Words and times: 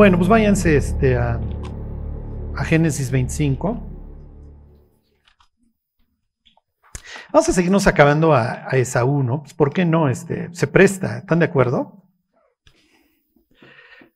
Bueno, 0.00 0.16
pues 0.16 0.30
váyanse 0.30 0.78
este, 0.78 1.14
a, 1.18 1.38
Génesis 2.64 3.10
25. 3.10 3.86
Vamos 7.30 7.46
a 7.46 7.52
seguirnos 7.52 7.86
acabando 7.86 8.32
a, 8.32 8.66
a 8.66 8.78
Esaú, 8.78 9.22
¿no? 9.22 9.42
Pues, 9.42 9.52
¿Por 9.52 9.74
qué 9.74 9.84
no? 9.84 10.08
Este, 10.08 10.48
se 10.54 10.66
presta, 10.66 11.18
¿están 11.18 11.40
de 11.40 11.44
acuerdo? 11.44 12.02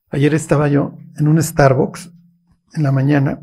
Ayer 0.08 0.32
estaba 0.32 0.68
yo 0.68 0.96
en 1.18 1.28
un 1.28 1.42
Starbucks 1.42 2.10
en 2.72 2.82
la 2.82 2.90
mañana 2.90 3.40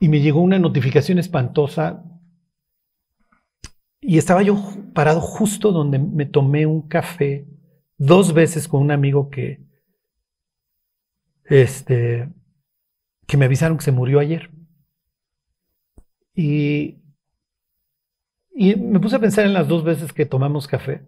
y 0.00 0.08
me 0.08 0.18
llegó 0.18 0.40
una 0.40 0.58
notificación 0.58 1.20
espantosa 1.20 2.02
y 4.00 4.18
estaba 4.18 4.42
yo 4.42 4.60
parado 4.94 5.20
justo 5.20 5.70
donde 5.70 6.00
me 6.00 6.26
tomé 6.26 6.66
un 6.66 6.88
café 6.88 7.51
dos 8.02 8.34
veces 8.34 8.66
con 8.66 8.82
un 8.82 8.90
amigo 8.90 9.30
que, 9.30 9.64
este, 11.44 12.28
que 13.28 13.36
me 13.36 13.44
avisaron 13.44 13.76
que 13.76 13.84
se 13.84 13.92
murió 13.92 14.18
ayer. 14.18 14.50
Y, 16.34 17.00
y 18.54 18.74
me 18.74 18.98
puse 18.98 19.16
a 19.16 19.20
pensar 19.20 19.46
en 19.46 19.52
las 19.52 19.68
dos 19.68 19.84
veces 19.84 20.12
que 20.12 20.26
tomamos 20.26 20.66
café. 20.66 21.06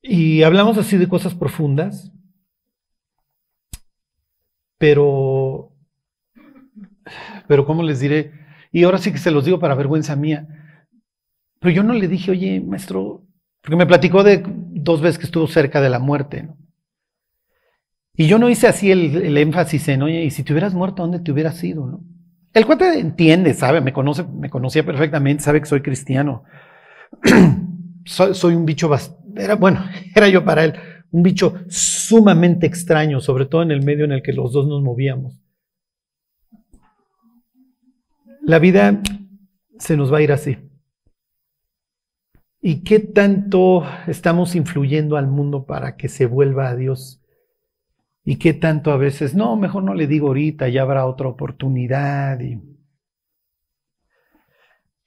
Y 0.00 0.44
hablamos 0.44 0.78
así 0.78 0.96
de 0.96 1.08
cosas 1.08 1.34
profundas, 1.34 2.12
pero, 4.78 5.72
pero 7.48 7.66
¿cómo 7.66 7.82
les 7.82 7.98
diré? 7.98 8.32
Y 8.70 8.84
ahora 8.84 8.98
sí 8.98 9.10
que 9.10 9.18
se 9.18 9.32
los 9.32 9.44
digo 9.44 9.58
para 9.58 9.74
vergüenza 9.74 10.14
mía. 10.14 10.46
Pero 11.58 11.74
yo 11.74 11.82
no 11.82 11.94
le 11.94 12.06
dije, 12.06 12.30
oye, 12.30 12.60
maestro, 12.60 13.26
porque 13.62 13.76
me 13.76 13.86
platicó 13.86 14.22
de 14.22 14.42
dos 14.44 15.00
veces 15.00 15.18
que 15.18 15.24
estuvo 15.24 15.46
cerca 15.46 15.80
de 15.80 15.88
la 15.88 15.98
muerte, 15.98 16.42
¿no? 16.42 16.56
Y 18.14 18.26
yo 18.26 18.38
no 18.38 18.50
hice 18.50 18.66
así 18.66 18.90
el, 18.90 19.38
énfasis 19.38 19.88
en, 19.88 20.02
oye, 20.02 20.24
y 20.24 20.30
si 20.30 20.42
te 20.42 20.52
hubieras 20.52 20.74
muerto, 20.74 21.02
¿dónde 21.02 21.20
te 21.20 21.32
hubieras 21.32 21.64
ido, 21.64 21.86
no? 21.86 22.04
El 22.52 22.66
cuate 22.66 22.98
entiende, 22.98 23.54
sabe, 23.54 23.80
me 23.80 23.94
conoce, 23.94 24.24
me 24.24 24.50
conocía 24.50 24.84
perfectamente, 24.84 25.42
sabe 25.42 25.60
que 25.60 25.66
soy 25.66 25.80
cristiano. 25.80 26.44
soy, 28.04 28.34
soy, 28.34 28.54
un 28.54 28.66
bicho 28.66 28.90
era 29.34 29.54
bueno, 29.54 29.82
era 30.14 30.28
yo 30.28 30.44
para 30.44 30.64
él 30.64 30.74
un 31.12 31.22
bicho 31.22 31.54
sumamente 31.68 32.66
extraño, 32.66 33.20
sobre 33.20 33.46
todo 33.46 33.62
en 33.62 33.70
el 33.70 33.82
medio 33.82 34.04
en 34.04 34.12
el 34.12 34.22
que 34.22 34.32
los 34.32 34.52
dos 34.52 34.66
nos 34.66 34.82
movíamos. 34.82 35.38
La 38.42 38.58
vida 38.58 39.00
se 39.78 39.96
nos 39.96 40.12
va 40.12 40.18
a 40.18 40.22
ir 40.22 40.32
así. 40.32 40.56
¿Y 42.64 42.84
qué 42.84 43.00
tanto 43.00 43.84
estamos 44.06 44.54
influyendo 44.54 45.16
al 45.16 45.26
mundo 45.26 45.66
para 45.66 45.96
que 45.96 46.08
se 46.08 46.26
vuelva 46.26 46.68
a 46.68 46.76
Dios? 46.76 47.20
¿Y 48.24 48.36
qué 48.36 48.54
tanto 48.54 48.92
a 48.92 48.96
veces, 48.96 49.34
no, 49.34 49.56
mejor 49.56 49.82
no 49.82 49.94
le 49.94 50.06
digo 50.06 50.28
ahorita, 50.28 50.68
ya 50.68 50.82
habrá 50.82 51.06
otra 51.06 51.26
oportunidad? 51.26 52.38
Y... 52.38 52.60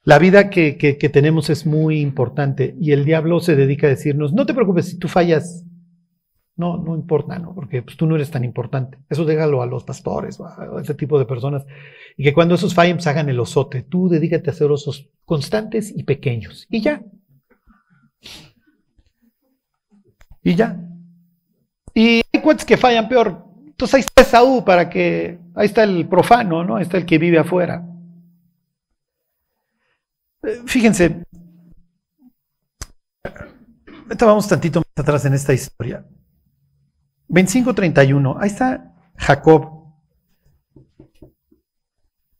La 0.03 0.19
vida 0.19 0.49
que, 0.49 0.77
que, 0.77 1.09
tenemos 1.09 1.49
es 1.49 1.65
muy 1.65 2.01
importante 2.01 2.75
y 2.77 2.91
el 2.91 3.05
diablo 3.05 3.39
se 3.39 3.55
dedica 3.55 3.87
a 3.87 3.91
decirnos, 3.91 4.33
no 4.33 4.45
te 4.45 4.53
preocupes 4.53 4.89
si 4.89 4.99
tú 4.99 5.07
fallas. 5.07 5.63
No, 6.57 6.77
no 6.77 6.95
importa, 6.95 7.39
¿no? 7.39 7.55
Porque 7.55 7.81
pues, 7.81 7.95
tú 7.95 8.05
no 8.05 8.15
eres 8.15 8.31
tan 8.31 8.43
importante. 8.43 8.97
Eso 9.09 9.25
déjalo 9.25 9.61
a 9.61 9.65
los 9.65 9.83
pastores, 9.85 10.39
a 10.41 10.81
ese 10.81 10.93
tipo 10.93 11.19
de 11.19 11.25
personas. 11.25 11.65
Y 12.17 12.23
que 12.23 12.33
cuando 12.33 12.55
esos 12.55 12.73
fallen, 12.73 12.97
pues 12.97 13.07
hagan 13.07 13.29
el 13.29 13.39
osote. 13.39 13.81
Tú 13.81 14.07
dedícate 14.09 14.49
a 14.49 14.53
hacer 14.53 14.71
osos 14.71 15.09
constantes 15.25 15.93
y 15.95 16.03
pequeños. 16.03 16.65
Y 16.69 16.81
ya. 16.81 17.01
Y 20.43 20.55
ya. 20.55 20.77
Y 21.93 22.21
hay 22.31 22.41
cuentas 22.41 22.65
que 22.65 22.77
fallan 22.77 23.09
peor. 23.09 23.45
Entonces 23.65 23.95
ahí 23.95 24.01
está 24.01 24.23
Saúl 24.23 24.63
para 24.63 24.89
que, 24.89 25.39
ahí 25.55 25.65
está 25.65 25.83
el 25.83 26.07
profano, 26.07 26.63
¿no? 26.63 26.75
Ahí 26.77 26.83
está 26.83 26.97
el 26.97 27.05
que 27.05 27.17
vive 27.17 27.39
afuera. 27.39 27.83
Fíjense, 30.65 31.25
ahorita 34.03 34.25
vamos 34.25 34.47
tantito 34.47 34.79
más 34.79 34.87
atrás 34.95 35.25
en 35.25 35.33
esta 35.33 35.53
historia. 35.53 36.05
25:31, 37.27 38.37
ahí 38.39 38.49
está 38.49 38.93
Jacob. 39.17 39.75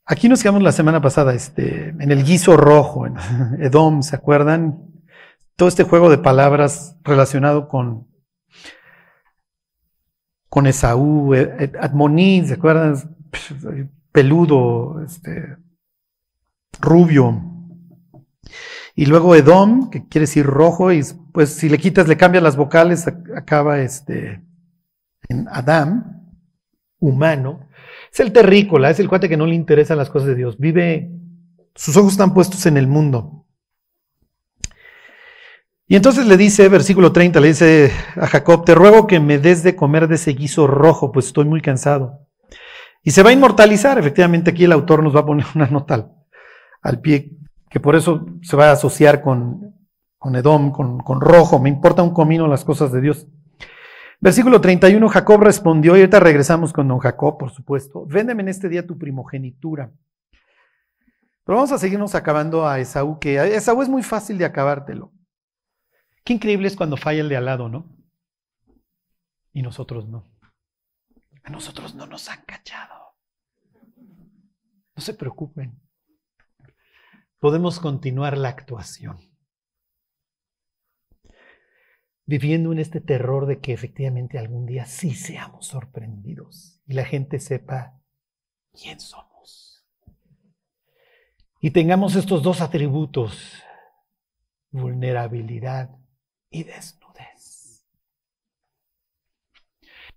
Aquí 0.05 0.29
nos 0.29 0.43
quedamos 0.43 0.61
la 0.61 0.71
semana 0.71 1.01
pasada 1.01 1.33
este, 1.33 1.89
en 1.89 2.11
el 2.11 2.23
guiso 2.23 2.55
rojo, 2.55 3.07
en 3.07 3.15
Edom, 3.59 4.03
¿se 4.03 4.15
acuerdan? 4.15 4.94
Todo 5.55 5.69
este 5.69 5.83
juego 5.83 6.09
de 6.09 6.17
palabras 6.17 6.97
relacionado 7.03 7.67
con, 7.69 8.07
con 10.49 10.67
Esaú, 10.67 11.33
Admoní, 11.79 12.45
¿se 12.45 12.55
acuerdan? 12.55 13.17
Peludo, 14.11 15.01
este, 15.01 15.57
rubio. 16.81 17.41
Y 18.95 19.05
luego 19.05 19.35
Edom, 19.35 19.89
que 19.89 20.07
quiere 20.07 20.23
decir 20.23 20.45
rojo, 20.45 20.91
y 20.91 21.03
pues 21.33 21.49
si 21.49 21.67
le 21.67 21.77
quitas, 21.77 22.07
le 22.07 22.17
cambias 22.17 22.43
las 22.43 22.55
vocales, 22.55 23.07
acaba 23.07 23.79
este, 23.79 24.41
en 25.27 25.47
Adam, 25.49 26.21
humano. 26.99 27.67
Es 28.11 28.19
el 28.19 28.31
terrícola, 28.31 28.89
es 28.89 28.99
el 28.99 29.09
cuate 29.09 29.29
que 29.29 29.37
no 29.37 29.45
le 29.45 29.55
interesan 29.55 29.97
las 29.97 30.09
cosas 30.09 30.29
de 30.29 30.35
Dios. 30.35 30.57
Vive, 30.57 31.11
sus 31.75 31.97
ojos 31.97 32.13
están 32.13 32.33
puestos 32.33 32.65
en 32.65 32.77
el 32.77 32.87
mundo. 32.87 33.44
Y 35.87 35.95
entonces 35.95 36.25
le 36.25 36.35
dice, 36.35 36.67
versículo 36.67 37.11
30, 37.11 37.39
le 37.39 37.49
dice 37.49 37.91
a 38.15 38.25
Jacob, 38.25 38.65
te 38.65 38.73
ruego 38.73 39.05
que 39.05 39.19
me 39.19 39.37
des 39.37 39.61
de 39.61 39.75
comer 39.75 40.07
de 40.07 40.15
ese 40.15 40.31
guiso 40.31 40.65
rojo, 40.65 41.11
pues 41.11 41.27
estoy 41.27 41.45
muy 41.45 41.61
cansado. 41.61 42.21
Y 43.03 43.11
se 43.11 43.21
va 43.21 43.29
a 43.29 43.33
inmortalizar, 43.33 43.99
efectivamente 43.99 44.49
aquí 44.49 44.63
el 44.63 44.71
autor 44.71 45.03
nos 45.03 45.15
va 45.15 45.19
a 45.19 45.25
poner 45.25 45.45
una 45.55 45.67
nota 45.67 46.09
al, 46.81 47.01
pie 47.01 47.31
que 47.69 47.79
por 47.79 47.95
eso 47.95 48.25
se 48.41 48.55
va 48.55 48.69
a 48.69 48.73
asociar 48.73 49.21
con, 49.21 49.75
con 50.17 50.35
Edom, 50.35 50.71
con, 50.71 50.99
con, 50.99 51.21
rojo. 51.21 51.59
Me 51.59 51.69
importa 51.69 52.01
un 52.01 52.13
comino 52.13 52.47
las 52.47 52.65
cosas 52.65 52.91
de 52.91 53.01
Dios. 53.01 53.27
Versículo 54.19 54.61
31, 54.61 55.07
Jacob 55.07 55.41
respondió, 55.41 55.95
y 55.95 55.99
ahorita 55.99 56.19
regresamos 56.19 56.73
con 56.73 56.87
don 56.87 56.97
Jacob, 56.97 57.37
por 57.37 57.51
supuesto, 57.51 58.05
véndeme 58.07 58.41
en 58.41 58.49
este 58.49 58.69
día 58.69 58.87
tu 58.87 58.97
primogenitura. 58.97 59.91
Pero 61.43 61.57
vamos 61.57 61.71
a 61.73 61.77
seguirnos 61.77 62.15
acabando 62.15 62.67
a 62.67 62.79
Esaú, 62.79 63.19
que 63.19 63.39
a 63.39 63.45
Esaú 63.45 63.83
es 63.83 63.89
muy 63.89 64.01
fácil 64.01 64.39
de 64.39 64.45
acabártelo. 64.45 65.11
Qué 66.25 66.33
increíble 66.33 66.67
es 66.67 66.75
cuando 66.75 66.97
falla 66.97 67.21
el 67.21 67.29
de 67.29 67.37
al 67.37 67.45
lado, 67.45 67.69
¿no? 67.69 67.97
Y 69.53 69.61
nosotros 69.61 70.09
no. 70.09 70.29
A 71.43 71.49
nosotros 71.49 71.95
no 71.95 72.05
nos 72.07 72.27
han 72.27 72.43
cachado. 72.43 73.15
No 74.95 75.01
se 75.01 75.13
preocupen 75.13 75.85
podemos 77.45 77.79
continuar 77.79 78.39
la 78.39 78.49
actuación. 78.49 79.19
Viviendo 82.25 82.71
en 82.71 82.79
este 82.79 83.01
terror 83.01 83.45
de 83.45 83.59
que 83.59 83.71
efectivamente 83.71 84.39
algún 84.39 84.65
día 84.65 84.87
sí 84.87 85.13
seamos 85.13 85.67
sorprendidos 85.67 86.81
y 86.87 86.93
la 86.93 87.05
gente 87.05 87.39
sepa 87.39 88.01
quién 88.73 88.99
somos. 88.99 89.85
Y 91.61 91.69
tengamos 91.69 92.15
estos 92.15 92.41
dos 92.41 92.61
atributos, 92.61 93.61
vulnerabilidad 94.71 95.95
y 96.55 96.63
desnudez. 96.63 97.85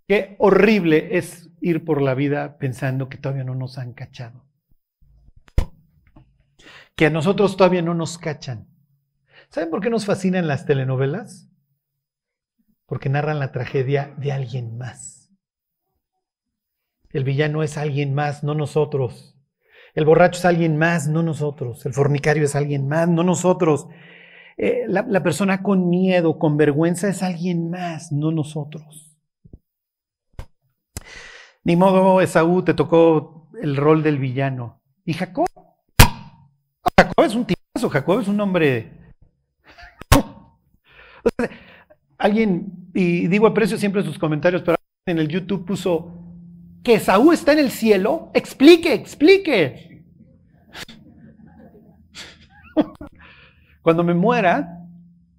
Qué 0.07 0.37
horrible 0.39 1.19
es 1.19 1.51
ir 1.61 1.85
por 1.85 2.01
la 2.01 2.15
vida 2.15 2.59
pensando 2.59 3.09
que 3.09 3.19
todavía 3.19 3.45
no 3.45 3.55
nos 3.55 3.79
han 3.79 3.93
cachado 3.93 4.49
que 6.99 7.07
a 7.07 7.11
nosotros 7.11 7.57
todavía 7.57 7.81
no 7.81 7.95
nos 7.95 8.19
cachan. 8.19 8.67
¿Saben 9.51 9.71
por 9.71 9.81
qué 9.81 9.89
nos 9.89 10.05
fascinan 10.05 10.49
las 10.49 10.67
telenovelas? 10.67 11.49
Porque 12.87 13.09
narran 13.09 13.39
la 13.39 13.53
tragedia 13.53 14.17
de 14.19 14.33
alguien 14.33 14.77
más. 14.77 15.31
El 17.11 17.23
villano 17.23 17.63
es 17.63 17.79
alguien 17.79 18.15
más, 18.15 18.43
no 18.43 18.53
nosotros. 18.53 19.39
El 19.95 20.07
borracho 20.07 20.41
es 20.41 20.45
alguien 20.45 20.77
más, 20.77 21.07
no 21.07 21.23
nosotros. 21.23 21.87
El 21.87 21.95
fornicario 21.95 22.43
es 22.43 22.57
alguien 22.57 22.89
más, 22.89 23.09
no 23.09 23.23
nosotros. 23.23 23.87
Eh, 24.61 24.87
la, 24.89 25.23
persona 25.23 25.63
con 25.63 25.89
miedo, 25.89 26.39
con 26.39 26.57
vergüenza 26.57 27.09
es 27.09 27.23
alguien 27.23 27.71
más, 27.71 28.11
no 28.11 28.33
nosotros. 28.33 29.17
Ni 31.63 31.77
modo, 31.77 32.21
Esaú 32.21 32.63
te 32.65 32.75
tocó 32.75 33.49
el 33.63 33.77
rol 33.77 34.03
del 34.03 34.19
villano. 34.19 34.83
Y 35.05 35.13
Jacob 35.13 35.47
Jacob 36.99 37.25
es 37.25 37.35
un 37.37 37.45
tipazo, 37.45 37.89
Jacob 37.89 38.21
es 38.21 38.29
un 38.29 38.41
hombre. 38.41 38.93
alguien, 42.19 42.91
y 42.95 43.29
digo 43.29 43.47
aprecio 43.47 43.79
siempre 43.79 44.03
sus 44.03 44.19
comentarios, 44.19 44.63
pero 44.63 44.77
en 45.07 45.21
el 45.21 45.29
YouTube 45.29 45.65
puso 45.65 46.13
que 46.83 46.99
Saúl 46.99 47.35
está 47.35 47.53
en 47.53 47.61
el 47.61 47.71
cielo. 47.71 48.33
Explique, 48.35 48.93
explique. 48.93 49.88
Cuando 53.83 54.05
me 54.05 54.15
muera, 54.15 54.79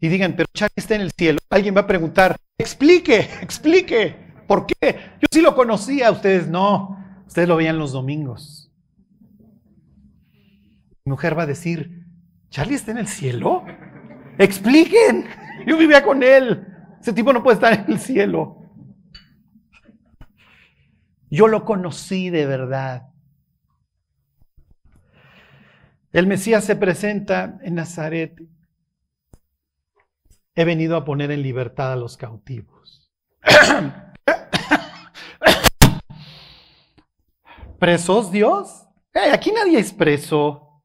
y 0.02 0.08
digan, 0.08 0.34
pero 0.36 0.48
Charlie 0.54 0.74
está 0.78 0.96
en 0.96 1.02
el 1.02 1.12
cielo, 1.12 1.40
alguien 1.50 1.76
va 1.76 1.82
a 1.82 1.88
preguntar, 1.88 2.36
explique, 2.58 3.20
explique, 3.42 4.16
¿por 4.48 4.66
qué? 4.66 5.14
Yo 5.20 5.28
sí 5.32 5.42
lo 5.42 5.56
conocía, 5.56 6.12
ustedes 6.12 6.48
no, 6.48 7.24
ustedes 7.28 7.48
lo 7.48 7.58
veían 7.58 7.78
los 7.78 7.92
domingos. 7.92 8.72
Mi 11.06 11.12
mujer 11.12 11.38
va 11.38 11.44
a 11.44 11.48
decir, 11.48 12.06
¿Charlie 12.50 12.76
está 12.76 12.92
en 12.92 13.00
el 13.00 13.08
cielo? 13.08 13.64
Expliquen, 14.38 15.26
yo 15.68 15.78
vivía 15.78 16.04
con 16.04 16.24
él, 16.24 16.66
ese 17.02 17.14
tipo 17.14 17.34
no 17.34 17.44
puede 17.44 17.56
estar 17.56 17.74
en 17.74 17.92
el 17.92 18.00
cielo. 18.00 18.56
Yo 21.32 21.48
lo 21.48 21.64
conocí 21.64 22.30
de 22.30 22.46
verdad. 22.46 23.09
El 26.12 26.26
Mesías 26.26 26.64
se 26.64 26.76
presenta 26.76 27.60
en 27.62 27.76
Nazaret. 27.76 28.42
He 30.56 30.66
venido 30.66 30.98
a 30.98 31.06
poner 31.06 31.30
en 31.32 31.44
libertad 31.44 31.94
a 31.94 31.96
los 31.96 32.18
cautivos. 32.18 33.12
¿Presos, 37.80 38.32
Dios? 38.32 38.88
aquí 39.32 39.52
nadie 39.52 39.80
es 39.80 39.94
preso. 39.94 40.82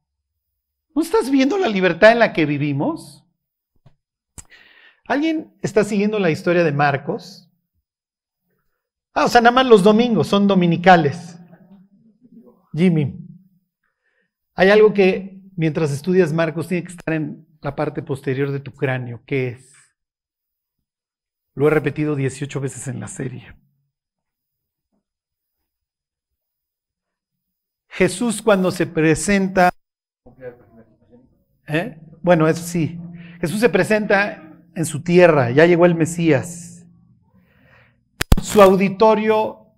¿No 0.94 1.02
estás 1.02 1.30
viendo 1.30 1.58
la 1.58 1.68
libertad 1.68 2.12
en 2.12 2.18
la 2.18 2.32
que 2.32 2.46
vivimos? 2.46 3.24
¿Alguien 5.06 5.56
está 5.60 5.84
siguiendo 5.84 6.18
la 6.18 6.30
historia 6.30 6.64
de 6.64 6.72
Marcos? 6.72 7.50
Ah, 9.12 9.24
o 9.24 9.28
sea, 9.28 9.40
nada 9.40 9.54
más 9.54 9.66
los 9.66 9.82
domingos 9.82 10.28
son 10.28 10.46
dominicales. 10.46 11.38
Jimmy. 12.72 13.23
Hay 14.54 14.70
algo 14.70 14.94
que 14.94 15.40
mientras 15.56 15.90
estudias 15.90 16.32
Marcos 16.32 16.68
tiene 16.68 16.84
que 16.84 16.92
estar 16.92 17.14
en 17.14 17.46
la 17.60 17.74
parte 17.74 18.02
posterior 18.02 18.52
de 18.52 18.60
tu 18.60 18.72
cráneo, 18.72 19.22
que 19.26 19.48
es, 19.48 19.72
lo 21.54 21.66
he 21.66 21.70
repetido 21.70 22.14
18 22.14 22.60
veces 22.60 22.86
en 22.88 23.00
la 23.00 23.08
serie. 23.08 23.54
Jesús 27.88 28.42
cuando 28.42 28.70
se 28.70 28.86
presenta, 28.86 29.70
¿eh? 31.68 31.98
bueno, 32.22 32.48
eso 32.48 32.62
sí, 32.62 33.00
Jesús 33.40 33.60
se 33.60 33.68
presenta 33.68 34.42
en 34.74 34.84
su 34.84 35.02
tierra, 35.02 35.50
ya 35.50 35.64
llegó 35.64 35.86
el 35.86 35.94
Mesías. 35.94 36.84
Su 38.42 38.60
auditorio, 38.60 39.68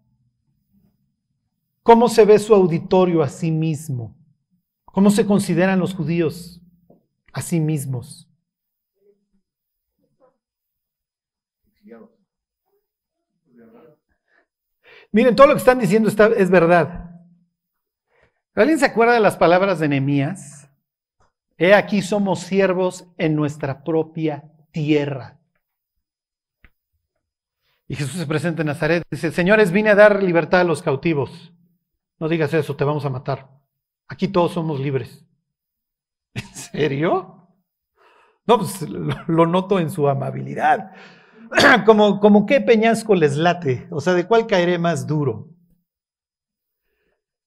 ¿cómo 1.82 2.08
se 2.08 2.24
ve 2.24 2.38
su 2.38 2.54
auditorio 2.54 3.22
a 3.22 3.28
sí 3.28 3.50
mismo? 3.50 4.15
¿Cómo 4.96 5.10
se 5.10 5.26
consideran 5.26 5.78
los 5.78 5.94
judíos 5.94 6.62
a 7.34 7.42
sí 7.42 7.60
mismos? 7.60 8.30
Miren, 15.12 15.36
todo 15.36 15.48
lo 15.48 15.52
que 15.52 15.58
están 15.58 15.78
diciendo 15.78 16.08
está, 16.08 16.28
es 16.28 16.48
verdad. 16.48 17.10
¿Alguien 18.54 18.78
se 18.78 18.86
acuerda 18.86 19.12
de 19.12 19.20
las 19.20 19.36
palabras 19.36 19.80
de 19.80 19.88
Nehemías? 19.88 20.70
He 21.58 21.74
aquí 21.74 22.00
somos 22.00 22.40
siervos 22.40 23.06
en 23.18 23.36
nuestra 23.36 23.84
propia 23.84 24.50
tierra. 24.70 25.38
Y 27.86 27.96
Jesús 27.96 28.18
se 28.18 28.26
presenta 28.26 28.62
en 28.62 28.68
Nazaret. 28.68 29.02
Dice, 29.10 29.30
señores, 29.30 29.72
vine 29.72 29.90
a 29.90 29.94
dar 29.94 30.22
libertad 30.22 30.62
a 30.62 30.64
los 30.64 30.80
cautivos. 30.80 31.52
No 32.18 32.30
digas 32.30 32.54
eso, 32.54 32.76
te 32.76 32.84
vamos 32.84 33.04
a 33.04 33.10
matar. 33.10 33.55
Aquí 34.08 34.28
todos 34.28 34.52
somos 34.52 34.80
libres. 34.80 35.24
¿En 36.34 36.54
serio? 36.54 37.36
No, 38.46 38.58
pues 38.58 38.82
lo, 38.82 39.46
noto 39.46 39.80
en 39.80 39.90
su 39.90 40.08
amabilidad. 40.08 40.92
Como, 41.86 42.18
como 42.18 42.44
qué 42.44 42.60
peñasco 42.60 43.14
les 43.14 43.36
late, 43.36 43.86
o 43.92 44.00
sea, 44.00 44.14
¿de 44.14 44.26
cuál 44.26 44.48
caeré 44.48 44.80
más 44.80 45.06
duro? 45.06 45.48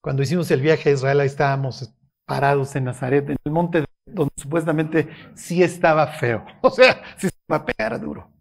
Cuando 0.01 0.23
hicimos 0.23 0.49
el 0.51 0.61
viaje 0.61 0.89
a 0.89 0.93
Israel, 0.93 1.19
ahí 1.19 1.27
estábamos 1.27 1.93
parados 2.25 2.73
en 2.77 2.85
Nazaret, 2.85 3.29
en 3.29 3.35
el 3.43 3.51
monte 3.51 3.83
donde 4.05 4.31
supuestamente 4.37 5.09
sí 5.35 5.61
estaba 5.61 6.07
feo. 6.07 6.45
O 6.61 6.69
sea, 6.69 7.01
sí 7.17 7.27
se 7.27 7.35
va 7.51 7.57
a 7.57 7.65
pegar 7.65 7.99
duro. 7.99 8.31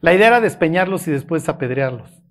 La 0.00 0.12
idea 0.12 0.26
era 0.26 0.40
despeñarlos 0.40 1.08
y 1.08 1.12
después 1.12 1.48
apedrearlos. 1.48 2.22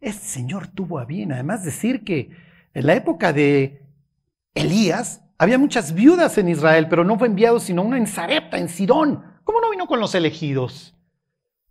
Este 0.00 0.26
señor 0.26 0.68
tuvo 0.68 0.98
a 0.98 1.04
bien, 1.04 1.32
además, 1.32 1.64
decir 1.64 2.02
que 2.04 2.30
en 2.74 2.86
la 2.86 2.94
época 2.94 3.32
de 3.32 3.86
Elías, 4.54 5.22
había 5.38 5.58
muchas 5.58 5.94
viudas 5.94 6.36
en 6.38 6.48
Israel, 6.48 6.86
pero 6.88 7.04
no 7.04 7.18
fue 7.18 7.26
enviado 7.26 7.60
sino 7.60 7.82
una 7.82 7.96
en 7.96 8.06
Sarepta, 8.06 8.58
en 8.58 8.68
Sidón. 8.68 9.24
¿Cómo 9.44 9.60
no 9.60 9.70
vino 9.70 9.86
con 9.86 10.00
los 10.00 10.14
elegidos? 10.14 10.94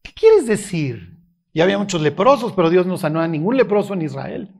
¿Qué 0.01 0.11
quieres 0.13 0.47
decir? 0.47 1.17
Y 1.53 1.61
había 1.61 1.77
muchos 1.77 2.01
leprosos, 2.01 2.53
pero 2.53 2.69
Dios 2.69 2.85
no 2.85 2.97
sanó 2.97 3.19
a 3.21 3.27
ningún 3.27 3.57
leproso 3.57 3.93
en 3.93 4.01
Israel, 4.01 4.53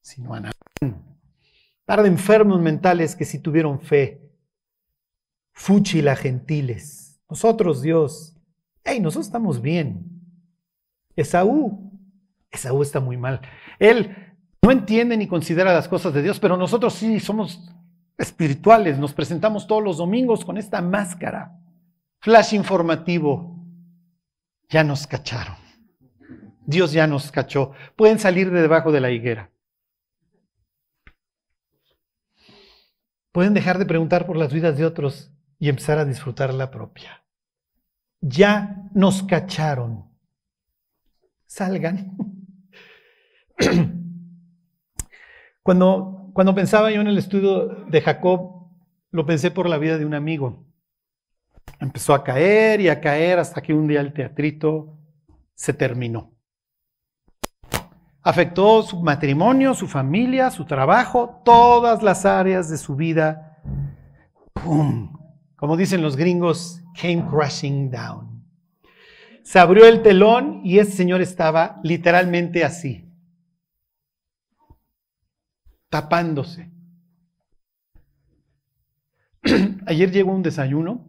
sino 0.00 0.34
a 0.34 0.42
Un 0.80 1.04
Par 1.84 2.02
de 2.02 2.08
enfermos 2.08 2.60
mentales 2.60 3.14
que 3.14 3.24
sí 3.24 3.38
tuvieron 3.38 3.80
fe. 3.80 4.22
Fúchila 5.52 6.16
gentiles. 6.16 7.20
Nosotros, 7.28 7.82
Dios. 7.82 8.36
Hey, 8.84 9.00
nosotros 9.00 9.26
estamos 9.26 9.60
bien. 9.60 10.04
Esaú. 11.14 11.92
Esaú 12.50 12.82
está 12.82 13.00
muy 13.00 13.16
mal. 13.16 13.40
Él 13.78 14.25
no 14.66 14.72
entiende 14.72 15.16
ni 15.16 15.28
considera 15.28 15.72
las 15.72 15.86
cosas 15.86 16.12
de 16.12 16.22
Dios, 16.22 16.40
pero 16.40 16.56
nosotros 16.56 16.92
sí 16.92 17.20
somos 17.20 17.70
espirituales, 18.18 18.98
nos 18.98 19.12
presentamos 19.12 19.68
todos 19.68 19.80
los 19.80 19.98
domingos 19.98 20.44
con 20.44 20.58
esta 20.58 20.82
máscara. 20.82 21.56
Flash 22.18 22.52
informativo, 22.52 23.64
ya 24.68 24.82
nos 24.82 25.06
cacharon. 25.06 25.54
Dios 26.64 26.90
ya 26.90 27.06
nos 27.06 27.30
cachó. 27.30 27.74
Pueden 27.94 28.18
salir 28.18 28.50
de 28.50 28.60
debajo 28.60 28.90
de 28.90 29.00
la 29.00 29.12
higuera. 29.12 29.52
Pueden 33.30 33.54
dejar 33.54 33.78
de 33.78 33.86
preguntar 33.86 34.26
por 34.26 34.36
las 34.36 34.52
vidas 34.52 34.76
de 34.76 34.84
otros 34.84 35.30
y 35.60 35.68
empezar 35.68 35.98
a 35.98 36.04
disfrutar 36.04 36.52
la 36.52 36.72
propia. 36.72 37.22
Ya 38.20 38.82
nos 38.94 39.22
cacharon. 39.22 40.10
Salgan. 41.46 42.16
Cuando, 45.66 46.30
cuando 46.32 46.54
pensaba 46.54 46.92
yo 46.92 47.00
en 47.00 47.08
el 47.08 47.18
estudio 47.18 47.66
de 47.88 48.00
Jacob, 48.00 48.68
lo 49.10 49.26
pensé 49.26 49.50
por 49.50 49.68
la 49.68 49.78
vida 49.78 49.98
de 49.98 50.06
un 50.06 50.14
amigo. 50.14 50.64
Empezó 51.80 52.14
a 52.14 52.22
caer 52.22 52.80
y 52.80 52.88
a 52.88 53.00
caer 53.00 53.40
hasta 53.40 53.60
que 53.60 53.74
un 53.74 53.88
día 53.88 54.00
el 54.00 54.12
teatrito 54.12 54.96
se 55.56 55.72
terminó. 55.72 56.36
Afectó 58.22 58.84
su 58.84 59.02
matrimonio, 59.02 59.74
su 59.74 59.88
familia, 59.88 60.52
su 60.52 60.64
trabajo, 60.66 61.42
todas 61.44 62.00
las 62.00 62.24
áreas 62.24 62.70
de 62.70 62.78
su 62.78 62.94
vida. 62.94 63.58
¡Pum! 64.52 65.18
Como 65.56 65.76
dicen 65.76 66.00
los 66.00 66.14
gringos, 66.14 66.80
came 66.94 67.26
crashing 67.28 67.90
down. 67.90 68.46
Se 69.42 69.58
abrió 69.58 69.84
el 69.84 70.02
telón 70.02 70.60
y 70.62 70.78
ese 70.78 70.92
señor 70.92 71.22
estaba 71.22 71.80
literalmente 71.82 72.62
así 72.62 73.05
tapándose. 75.88 76.70
Ayer 79.86 80.10
llegó 80.10 80.32
un 80.32 80.42
desayuno. 80.42 81.06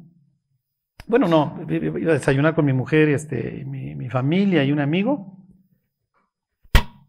Bueno, 1.07 1.27
no, 1.27 1.65
iba 1.69 2.12
a 2.12 2.15
desayunar 2.15 2.53
con 2.53 2.65
mi 2.65 2.74
mujer, 2.74 3.10
este, 3.10 3.63
mi, 3.65 3.96
mi 3.96 4.10
familia 4.10 4.63
y 4.63 4.72
un 4.72 4.79
amigo. 4.79 5.38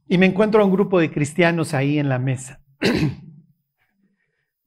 Y 0.06 0.18
me 0.18 0.26
encuentro 0.26 0.62
a 0.62 0.64
un 0.64 0.72
grupo 0.72 1.00
de 1.00 1.10
cristianos 1.10 1.74
ahí 1.74 1.98
en 1.98 2.08
la 2.08 2.18
mesa. 2.18 2.62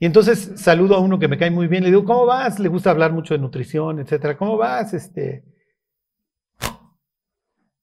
Y 0.02 0.08
entonces 0.08 0.54
saludo 0.56 0.96
a 0.96 1.00
uno 1.00 1.20
que 1.20 1.28
me 1.28 1.38
cae 1.38 1.52
muy 1.52 1.68
bien, 1.68 1.84
le 1.84 1.92
digo, 1.92 2.04
¿cómo 2.04 2.26
vas? 2.26 2.60
Le 2.60 2.70
gusta 2.70 2.90
hablar 2.90 3.14
mucho 3.14 3.36
de 3.36 3.40
nutrición, 3.40 4.00
etcétera. 4.00 4.36
¿Cómo 4.36 4.58
vas? 4.58 4.96
Este. 4.96 5.46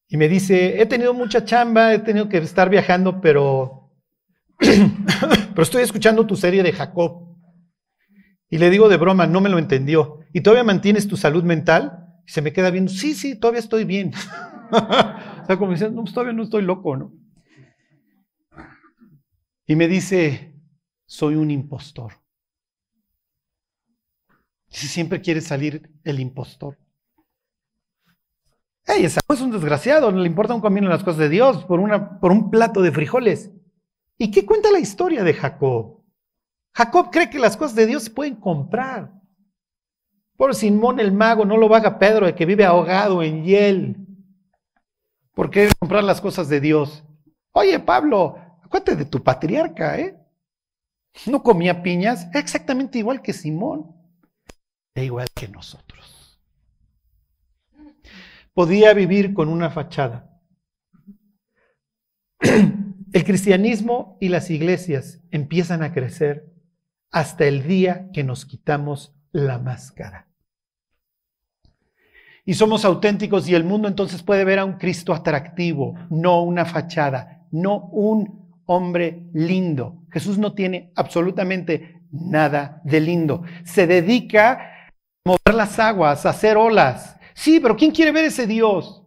Y 0.09 0.17
me 0.17 0.29
dice, 0.29 0.83
he 0.83 0.87
tenido 0.87 1.15
mucha 1.15 1.45
chamba, 1.45 1.95
he 1.95 2.01
tenido 2.01 2.29
que 2.29 2.39
estar 2.39 2.71
viajando, 2.71 3.21
pero 3.21 3.78
pero 4.59 5.63
estoy 5.63 5.83
escuchando 5.83 6.27
tu 6.27 6.37
serie 6.37 6.63
de 6.63 6.73
Jacob. 6.73 7.37
Y 8.51 8.59
le 8.59 8.71
digo 8.71 8.89
de 8.89 8.97
broma, 8.97 9.27
no 9.27 9.41
me 9.41 9.49
lo 9.49 9.59
entendió. 9.59 10.21
¿Y 10.33 10.41
todavía 10.41 10.65
mantienes 10.65 11.07
tu 11.07 11.17
salud 11.17 11.45
mental? 11.45 12.07
Y 12.27 12.33
se 12.33 12.43
me 12.43 12.53
queda 12.53 12.71
viendo, 12.71 12.91
sí, 12.91 13.15
sí, 13.15 13.39
todavía 13.39 13.61
estoy 13.61 13.85
bien. 13.85 14.13
o 14.73 15.47
sea, 15.47 15.57
como 15.59 15.73
diciendo, 15.73 15.97
no, 15.97 16.03
pues 16.03 16.15
todavía 16.15 16.33
no 16.33 16.43
estoy 16.43 16.63
loco, 16.63 16.97
¿no? 16.97 17.13
Y 19.67 19.77
me 19.77 19.87
dice, 19.87 20.55
soy 21.07 21.35
un 21.35 21.51
impostor. 21.51 22.15
Si 24.69 24.87
siempre 24.87 25.21
quiere 25.21 25.41
salir 25.41 25.91
el 26.05 26.21
impostor. 26.21 26.79
Es 28.87 29.19
un 29.43 29.51
desgraciado, 29.51 30.11
no 30.11 30.21
le 30.21 30.27
importa 30.27 30.55
un 30.55 30.63
comino 30.63 30.89
las 30.89 31.05
cosas 31.05 31.19
de 31.19 31.29
Dios 31.29 31.65
por, 31.65 31.79
una, 31.79 32.19
por 32.19 32.33
un 32.33 32.51
plato 32.51 32.81
de 32.81 32.91
frijoles. 32.91 33.53
¿Y 34.19 34.33
qué 34.33 34.45
cuenta 34.45 34.73
la 34.73 34.81
historia 34.81 35.23
de 35.23 35.33
Jacob? 35.33 36.03
Jacob 36.75 37.11
cree 37.11 37.31
que 37.31 37.39
las 37.39 37.57
cosas 37.57 37.77
de 37.77 37.87
Dios 37.87 38.05
se 38.05 38.11
pueden 38.11 38.37
comprar. 38.37 39.13
Por 40.37 40.55
Simón 40.55 41.01
el 41.01 41.13
mago, 41.13 41.45
no 41.45 41.57
lo 41.57 41.69
baja 41.69 41.99
Pedro 41.99 42.27
de 42.27 42.35
que 42.35 42.47
vive 42.47 42.65
ahogado 42.65 43.23
en 43.23 43.45
hiel. 43.45 43.97
¿Por 45.35 45.51
qué 45.51 45.69
comprar 45.79 46.03
las 46.03 46.21
cosas 46.21 46.49
de 46.49 46.61
Dios? 46.61 47.05
Oye, 47.53 47.79
Pablo, 47.79 48.37
acuérdate 48.63 48.97
de 48.97 49.05
tu 49.05 49.23
patriarca, 49.23 49.99
¿eh? 49.99 50.17
No 51.27 51.43
comía 51.43 51.83
piñas, 51.83 52.29
exactamente 52.35 52.99
igual 52.99 53.23
que 53.23 53.33
Simón, 53.33 53.97
e 54.95 55.05
igual 55.05 55.27
que 55.35 55.49
nosotros. 55.49 56.41
Podía 58.53 58.93
vivir 58.95 59.35
con 59.35 59.49
una 59.49 59.71
fachada. 59.71 60.41
El 63.13 63.25
cristianismo 63.25 64.19
y 64.21 64.29
las 64.29 64.51
iglesias 64.51 65.23
empiezan 65.31 65.83
a 65.83 65.93
crecer 65.93 66.53
hasta 67.11 67.47
el 67.47 67.67
día 67.67 68.11
que 68.13 68.23
nos 68.23 68.45
quitamos 68.45 69.15
la 69.33 69.59
máscara. 69.59 70.29
Y 72.45 72.55
somos 72.55 72.85
auténticos 72.85 73.49
y 73.49 73.55
el 73.55 73.65
mundo 73.65 73.89
entonces 73.89 74.23
puede 74.23 74.45
ver 74.45 74.59
a 74.59 74.65
un 74.65 74.75
Cristo 74.75 75.15
atractivo, 75.15 75.95
no 76.11 76.43
una 76.43 76.65
fachada, 76.65 77.47
no 77.51 77.89
un 77.93 78.61
hombre 78.67 79.27
lindo. 79.33 80.05
Jesús 80.11 80.37
no 80.39 80.55
tiene 80.55 80.93
absolutamente 80.95 82.03
nada 82.11 82.83
de 82.85 83.01
lindo. 83.01 83.43
Se 83.65 83.87
dedica 83.87 84.53
a 84.53 84.93
mover 85.25 85.55
las 85.55 85.79
aguas, 85.79 86.27
a 86.27 86.31
hacer 86.31 86.59
olas. 86.59 87.17
Sí, 87.35 87.59
pero 87.61 87.77
¿quién 87.77 87.91
quiere 87.91 88.13
ver 88.13 88.27
ese 88.27 88.47
Dios? 88.47 89.03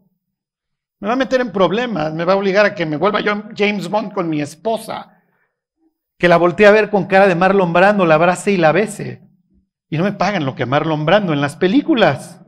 Me 1.01 1.08
va 1.08 1.13
a 1.13 1.17
meter 1.17 1.41
en 1.41 1.51
problemas, 1.51 2.13
me 2.13 2.25
va 2.25 2.34
a 2.34 2.36
obligar 2.36 2.63
a 2.63 2.75
que 2.75 2.86
me 2.86 2.96
vuelva 2.96 3.22
yo 3.22 3.43
James 3.58 3.89
Bond 3.89 4.13
con 4.13 4.29
mi 4.29 4.39
esposa. 4.39 5.24
Que 6.20 6.27
la 6.27 6.38
voltee 6.38 6.67
a 6.67 6.72
ver 6.72 6.91
con 6.91 7.08
cara 7.08 7.27
de 7.27 7.34
Marlon 7.34 7.74
Brando, 7.74 8.05
la 8.05 8.15
abrace 8.15 8.51
y 8.51 8.58
la 8.58 8.72
bese. 8.72 9.27
Y 9.89 9.98
no 9.98 10.03
me 10.03 10.13
pagan 10.13 10.46
lo 10.46 10.53
que 10.53 10.67
Marlon 10.67 11.03
Brando 11.03 11.34
en 11.34 11.41
las 11.41 11.55
películas. 11.55 12.39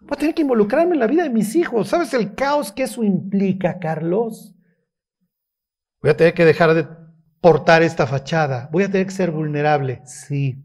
Voy 0.00 0.10
a 0.12 0.16
tener 0.18 0.34
que 0.34 0.42
involucrarme 0.42 0.92
en 0.92 1.00
la 1.00 1.06
vida 1.06 1.22
de 1.22 1.30
mis 1.30 1.56
hijos. 1.56 1.88
¿Sabes 1.88 2.12
el 2.12 2.34
caos 2.34 2.70
que 2.70 2.82
eso 2.82 3.02
implica, 3.02 3.78
Carlos? 3.78 4.54
Voy 6.02 6.10
a 6.10 6.16
tener 6.18 6.34
que 6.34 6.44
dejar 6.44 6.74
de 6.74 6.86
portar 7.40 7.82
esta 7.82 8.06
fachada. 8.06 8.68
Voy 8.70 8.84
a 8.84 8.90
tener 8.90 9.06
que 9.06 9.14
ser 9.14 9.30
vulnerable. 9.30 10.02
Sí. 10.04 10.62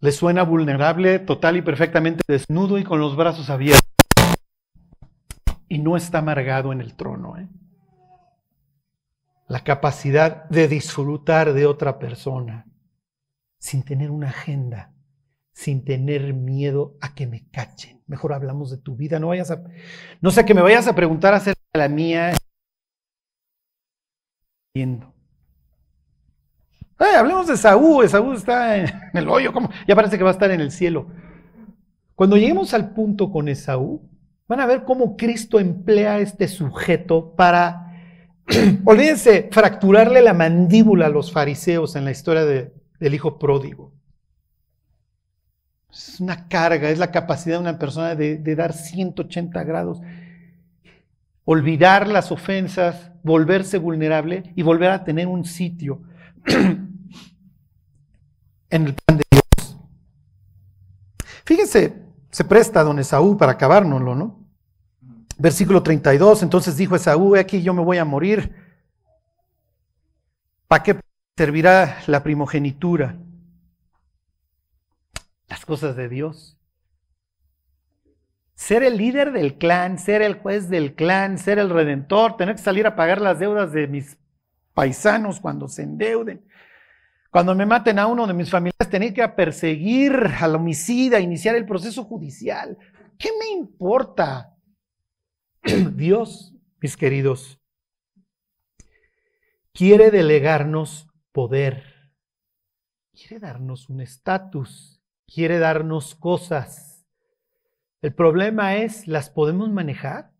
¿Le 0.00 0.12
suena 0.12 0.44
vulnerable, 0.44 1.18
total 1.18 1.58
y 1.58 1.62
perfectamente 1.62 2.22
desnudo 2.26 2.78
y 2.78 2.84
con 2.84 3.00
los 3.00 3.16
brazos 3.16 3.50
abiertos? 3.50 3.82
Y 5.68 5.78
no 5.78 5.96
está 5.96 6.18
amargado 6.18 6.72
en 6.72 6.80
el 6.80 6.94
trono. 6.96 7.36
¿eh? 7.36 7.46
La 9.46 9.62
capacidad 9.62 10.48
de 10.48 10.68
disfrutar 10.68 11.52
de 11.52 11.66
otra 11.66 11.98
persona 11.98 12.66
sin 13.58 13.82
tener 13.82 14.10
una 14.10 14.30
agenda, 14.30 14.94
sin 15.52 15.84
tener 15.84 16.32
miedo 16.32 16.96
a 17.02 17.14
que 17.14 17.26
me 17.26 17.46
cachen. 17.50 18.02
Mejor 18.06 18.32
hablamos 18.32 18.70
de 18.70 18.78
tu 18.78 18.96
vida. 18.96 19.20
No 19.20 19.28
vayas 19.28 19.50
a, 19.50 19.62
no 20.22 20.30
sé 20.30 20.46
que 20.46 20.54
me 20.54 20.62
vayas 20.62 20.88
a 20.88 20.94
preguntar 20.94 21.34
acerca 21.34 21.60
de 21.74 21.78
la 21.78 21.88
mía. 21.88 22.32
Hablemos 27.00 27.46
de 27.46 27.56
Saúl. 27.56 28.08
Saúl 28.08 28.36
está 28.36 28.76
en 28.76 28.90
el 29.14 29.28
hoyo. 29.28 29.52
como 29.52 29.70
Ya 29.88 29.96
parece 29.96 30.18
que 30.18 30.24
va 30.24 30.30
a 30.30 30.34
estar 30.34 30.50
en 30.50 30.60
el 30.60 30.70
cielo. 30.70 31.08
Cuando 32.14 32.36
lleguemos 32.36 32.74
al 32.74 32.92
punto 32.92 33.32
con 33.32 33.48
Esaú, 33.48 34.02
van 34.46 34.60
a 34.60 34.66
ver 34.66 34.84
cómo 34.84 35.16
Cristo 35.16 35.58
emplea 35.58 36.14
a 36.14 36.18
este 36.18 36.48
sujeto 36.48 37.34
para, 37.34 37.94
olvídense, 38.84 39.48
fracturarle 39.50 40.20
la 40.20 40.34
mandíbula 40.34 41.06
a 41.06 41.10
los 41.10 41.32
fariseos 41.32 41.96
en 41.96 42.04
la 42.04 42.10
historia 42.10 42.44
del 42.44 43.14
hijo 43.14 43.38
pródigo. 43.38 43.94
Es 45.90 46.20
una 46.20 46.46
carga, 46.46 46.90
es 46.90 46.98
la 46.98 47.10
capacidad 47.10 47.56
de 47.56 47.62
una 47.62 47.78
persona 47.78 48.14
de, 48.14 48.36
de 48.36 48.54
dar 48.54 48.74
180 48.74 49.64
grados. 49.64 50.00
Olvidar 51.44 52.06
las 52.06 52.30
ofensas, 52.30 53.10
volverse 53.22 53.78
vulnerable 53.78 54.52
y 54.54 54.62
volver 54.62 54.90
a 54.90 55.04
tener 55.04 55.26
un 55.26 55.44
sitio 55.44 56.02
en 58.70 58.86
el 58.86 58.94
plan 58.94 59.18
de 59.18 59.24
Dios. 59.30 59.76
Fíjense, 61.44 62.02
se 62.30 62.44
presta 62.44 62.80
a 62.80 62.84
don 62.84 62.98
Esaú 62.98 63.36
para 63.36 63.52
acabárnoslo, 63.52 64.14
¿no? 64.14 64.40
Versículo 65.36 65.82
32, 65.82 66.42
entonces 66.42 66.76
dijo 66.76 66.94
Esaú, 66.94 67.34
aquí 67.36 67.62
yo 67.62 67.74
me 67.74 67.82
voy 67.82 67.98
a 67.98 68.04
morir. 68.04 68.54
¿Para 70.68 70.82
qué 70.82 71.00
servirá 71.36 71.98
la 72.06 72.22
primogenitura? 72.22 73.16
Las 75.48 75.64
cosas 75.64 75.96
de 75.96 76.08
Dios. 76.08 76.56
Ser 78.54 78.82
el 78.82 78.98
líder 78.98 79.32
del 79.32 79.56
clan, 79.56 79.98
ser 79.98 80.20
el 80.20 80.34
juez 80.34 80.68
del 80.68 80.94
clan, 80.94 81.38
ser 81.38 81.58
el 81.58 81.70
redentor, 81.70 82.36
tener 82.36 82.56
que 82.56 82.62
salir 82.62 82.86
a 82.86 82.94
pagar 82.94 83.20
las 83.20 83.38
deudas 83.38 83.72
de 83.72 83.86
mis 83.88 84.18
paisanos 84.74 85.40
cuando 85.40 85.66
se 85.66 85.82
endeuden. 85.82 86.44
Cuando 87.30 87.54
me 87.54 87.64
maten 87.64 87.98
a 88.00 88.08
uno 88.08 88.26
de 88.26 88.34
mis 88.34 88.50
familiares, 88.50 88.90
tener 88.90 89.14
que 89.14 89.26
perseguir 89.28 90.12
al 90.40 90.56
homicida, 90.56 91.20
iniciar 91.20 91.54
el 91.54 91.64
proceso 91.64 92.04
judicial. 92.04 92.76
¿Qué 93.16 93.30
me 93.38 93.48
importa? 93.50 94.56
Dios, 95.94 96.52
mis 96.80 96.96
queridos, 96.96 97.60
quiere 99.72 100.10
delegarnos 100.10 101.06
poder, 101.30 101.84
quiere 103.12 103.38
darnos 103.38 103.88
un 103.88 104.00
estatus, 104.00 105.00
quiere 105.26 105.60
darnos 105.60 106.16
cosas. 106.16 107.06
El 108.02 108.12
problema 108.12 108.76
es, 108.76 109.06
¿las 109.06 109.30
podemos 109.30 109.70
manejar? 109.70 110.32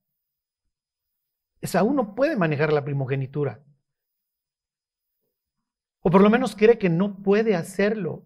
Esaú 1.61 1.93
no 1.93 2.17
puede 2.17 2.37
manejar 2.37 2.73
la 2.73 2.85
primogenitura. 2.85 3.63
O 6.03 6.11
por 6.11 6.23
lo 6.23 6.31
menos 6.31 6.57
cree 6.57 6.79
que 6.79 6.89
no 6.89 7.23
puede 7.23 7.55
hacerlo. 7.55 8.25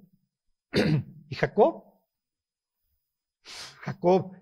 ¿Y 1.28 1.34
Jacob? 1.34 1.84
Jacob, 3.82 4.36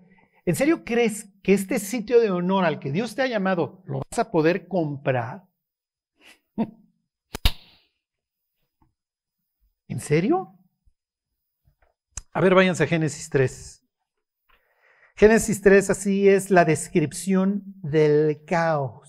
¿en 0.45 0.55
serio 0.55 0.85
crees 0.85 1.29
que 1.41 1.53
este 1.53 1.79
sitio 1.79 2.19
de 2.19 2.31
honor 2.31 2.63
al 2.65 2.79
que 2.79 2.91
Dios 2.91 3.15
te 3.15 3.21
ha 3.23 3.27
llamado 3.27 3.81
lo 3.85 4.01
vas 4.09 4.19
a 4.19 4.31
poder 4.31 4.67
comprar? 4.67 5.43
¿En 9.87 9.99
serio? 9.99 10.57
A 12.31 12.41
ver, 12.41 12.55
váyanse 12.55 12.83
a 12.83 12.87
Génesis 12.87 13.29
3. 13.29 13.83
Génesis 15.15 15.61
3 15.61 15.89
así 15.91 16.27
es 16.27 16.49
la 16.49 16.65
descripción 16.65 17.63
del 17.81 18.43
caos 18.45 19.02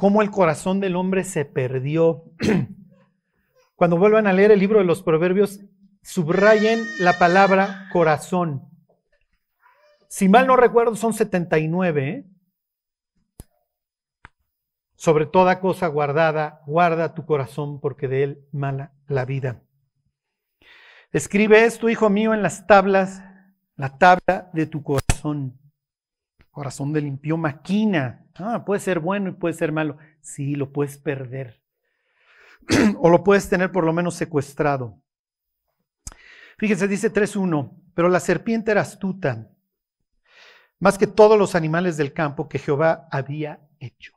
cómo 0.00 0.22
el 0.22 0.30
corazón 0.30 0.80
del 0.80 0.96
hombre 0.96 1.24
se 1.24 1.44
perdió. 1.44 2.24
Cuando 3.76 3.98
vuelvan 3.98 4.26
a 4.26 4.32
leer 4.32 4.50
el 4.50 4.58
libro 4.58 4.78
de 4.78 4.86
los 4.86 5.02
Proverbios, 5.02 5.60
subrayen 6.02 6.80
la 7.00 7.18
palabra 7.18 7.86
corazón. 7.92 8.66
Si 10.08 10.26
mal 10.26 10.46
no 10.46 10.56
recuerdo, 10.56 10.96
son 10.96 11.12
79. 11.12 12.08
¿eh? 12.08 12.24
Sobre 14.94 15.26
toda 15.26 15.60
cosa 15.60 15.86
guardada, 15.88 16.62
guarda 16.66 17.14
tu 17.14 17.26
corazón 17.26 17.78
porque 17.78 18.08
de 18.08 18.22
él 18.22 18.48
mala 18.52 18.94
la 19.06 19.26
vida. 19.26 19.62
Escribe 21.12 21.66
esto, 21.66 21.90
hijo 21.90 22.08
mío, 22.08 22.32
en 22.32 22.42
las 22.42 22.66
tablas, 22.66 23.22
la 23.76 23.98
tabla 23.98 24.48
de 24.54 24.64
tu 24.64 24.82
corazón. 24.82 25.59
Corazón 26.50 26.92
de 26.92 27.00
limpio 27.00 27.36
maquina 27.36 28.26
Ah, 28.42 28.64
puede 28.64 28.80
ser 28.80 29.00
bueno 29.00 29.30
y 29.30 29.32
puede 29.32 29.54
ser 29.54 29.72
malo. 29.72 29.98
Sí, 30.20 30.54
lo 30.54 30.72
puedes 30.72 30.96
perder. 30.96 31.60
o 32.98 33.10
lo 33.10 33.22
puedes 33.22 33.48
tener 33.48 33.70
por 33.70 33.84
lo 33.84 33.92
menos 33.92 34.14
secuestrado. 34.14 35.02
Fíjense, 36.58 36.88
dice 36.88 37.12
3.1, 37.12 37.70
pero 37.94 38.08
la 38.08 38.20
serpiente 38.20 38.70
era 38.70 38.82
astuta, 38.82 39.50
más 40.78 40.98
que 40.98 41.06
todos 41.06 41.38
los 41.38 41.54
animales 41.54 41.96
del 41.96 42.12
campo 42.12 42.48
que 42.48 42.58
Jehová 42.58 43.08
había 43.10 43.66
hecho. 43.78 44.12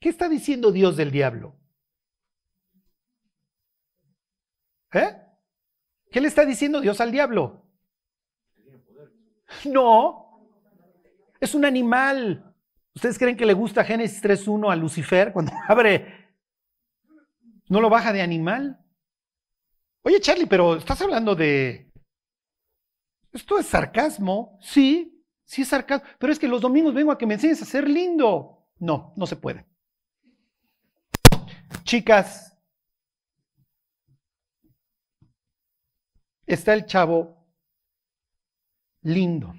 ¿Qué 0.00 0.08
está 0.08 0.28
diciendo 0.28 0.72
Dios 0.72 0.96
del 0.96 1.10
diablo? 1.10 1.56
¿Eh? 4.92 5.16
¿Qué 6.10 6.20
le 6.20 6.28
está 6.28 6.44
diciendo 6.44 6.80
Dios 6.80 7.00
al 7.00 7.12
diablo? 7.12 7.64
No, 9.64 10.27
es 11.40 11.54
un 11.54 11.64
animal. 11.64 12.54
¿Ustedes 12.94 13.18
creen 13.18 13.36
que 13.36 13.46
le 13.46 13.54
gusta 13.54 13.84
Génesis 13.84 14.22
3.1 14.22 14.72
a 14.72 14.76
Lucifer 14.76 15.32
cuando 15.32 15.52
abre? 15.68 16.28
¿No 17.68 17.80
lo 17.80 17.90
baja 17.90 18.12
de 18.12 18.22
animal? 18.22 18.80
Oye, 20.02 20.20
Charlie, 20.20 20.46
pero 20.46 20.76
estás 20.76 21.00
hablando 21.02 21.34
de... 21.34 21.92
Esto 23.32 23.58
es 23.58 23.66
sarcasmo. 23.66 24.58
Sí, 24.60 25.22
sí 25.44 25.62
es 25.62 25.68
sarcasmo. 25.68 26.08
Pero 26.18 26.32
es 26.32 26.38
que 26.38 26.48
los 26.48 26.60
domingos 26.60 26.94
vengo 26.94 27.12
a 27.12 27.18
que 27.18 27.26
me 27.26 27.34
enseñes 27.34 27.60
a 27.62 27.66
ser 27.66 27.88
lindo. 27.88 28.66
No, 28.78 29.12
no 29.16 29.26
se 29.26 29.36
puede. 29.36 29.66
Chicas, 31.84 32.56
está 36.46 36.74
el 36.74 36.86
chavo 36.86 37.46
lindo, 39.02 39.54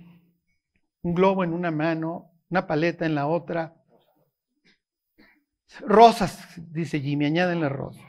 un 1.10 1.16
globo 1.16 1.44
en 1.44 1.54
una 1.54 1.72
mano, 1.72 2.32
una 2.50 2.68
paleta 2.68 3.06
en 3.06 3.16
la 3.16 3.28
otra. 3.28 3.76
Rosas, 5.82 6.40
dice 6.72 7.00
Jimmy, 7.00 7.26
añaden 7.26 7.62
las 7.62 7.72
rosas. 7.72 8.06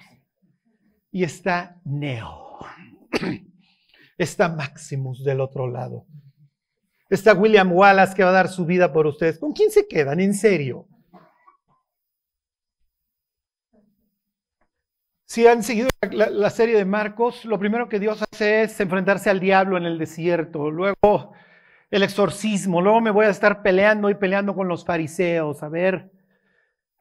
Y 1.11 1.25
está 1.25 1.81
Neo. 1.85 2.59
Está 4.19 4.51
Maximus 4.51 5.25
del 5.25 5.41
otro 5.41 5.67
lado. 5.67 6.05
Está 7.09 7.33
William 7.33 7.73
Wallace 7.73 8.15
que 8.15 8.23
va 8.23 8.29
a 8.29 8.35
dar 8.35 8.49
su 8.49 8.67
vida 8.67 8.93
por 8.93 9.07
ustedes. 9.07 9.39
¿Con 9.39 9.53
quién 9.53 9.71
se 9.71 9.89
quedan? 9.89 10.21
En 10.21 10.35
serio. 10.35 10.87
Si 15.25 15.47
han 15.47 15.63
seguido 15.63 15.89
la, 16.11 16.51
serie 16.51 16.77
de 16.77 16.85
Marcos, 16.85 17.47
lo 17.47 17.59
primero 17.59 17.89
que 17.89 17.99
Dios 17.99 18.23
hace 18.31 18.65
es 18.65 18.79
enfrentarse 18.79 19.31
al 19.31 19.41
diablo 19.41 19.79
en 19.79 19.87
el 19.87 19.99
desierto, 19.99 20.71
luego 20.71 21.33
el 21.91 22.03
exorcismo, 22.03 22.81
luego 22.81 23.01
me 23.01 23.11
voy 23.11 23.27
a 23.27 23.31
estar 23.31 23.63
peleando 23.63 24.11
y 24.11 24.15
peleando 24.15 24.55
con 24.55 24.69
los 24.69 24.85
fariseos, 24.85 25.63
a 25.63 25.69
ver 25.69 26.11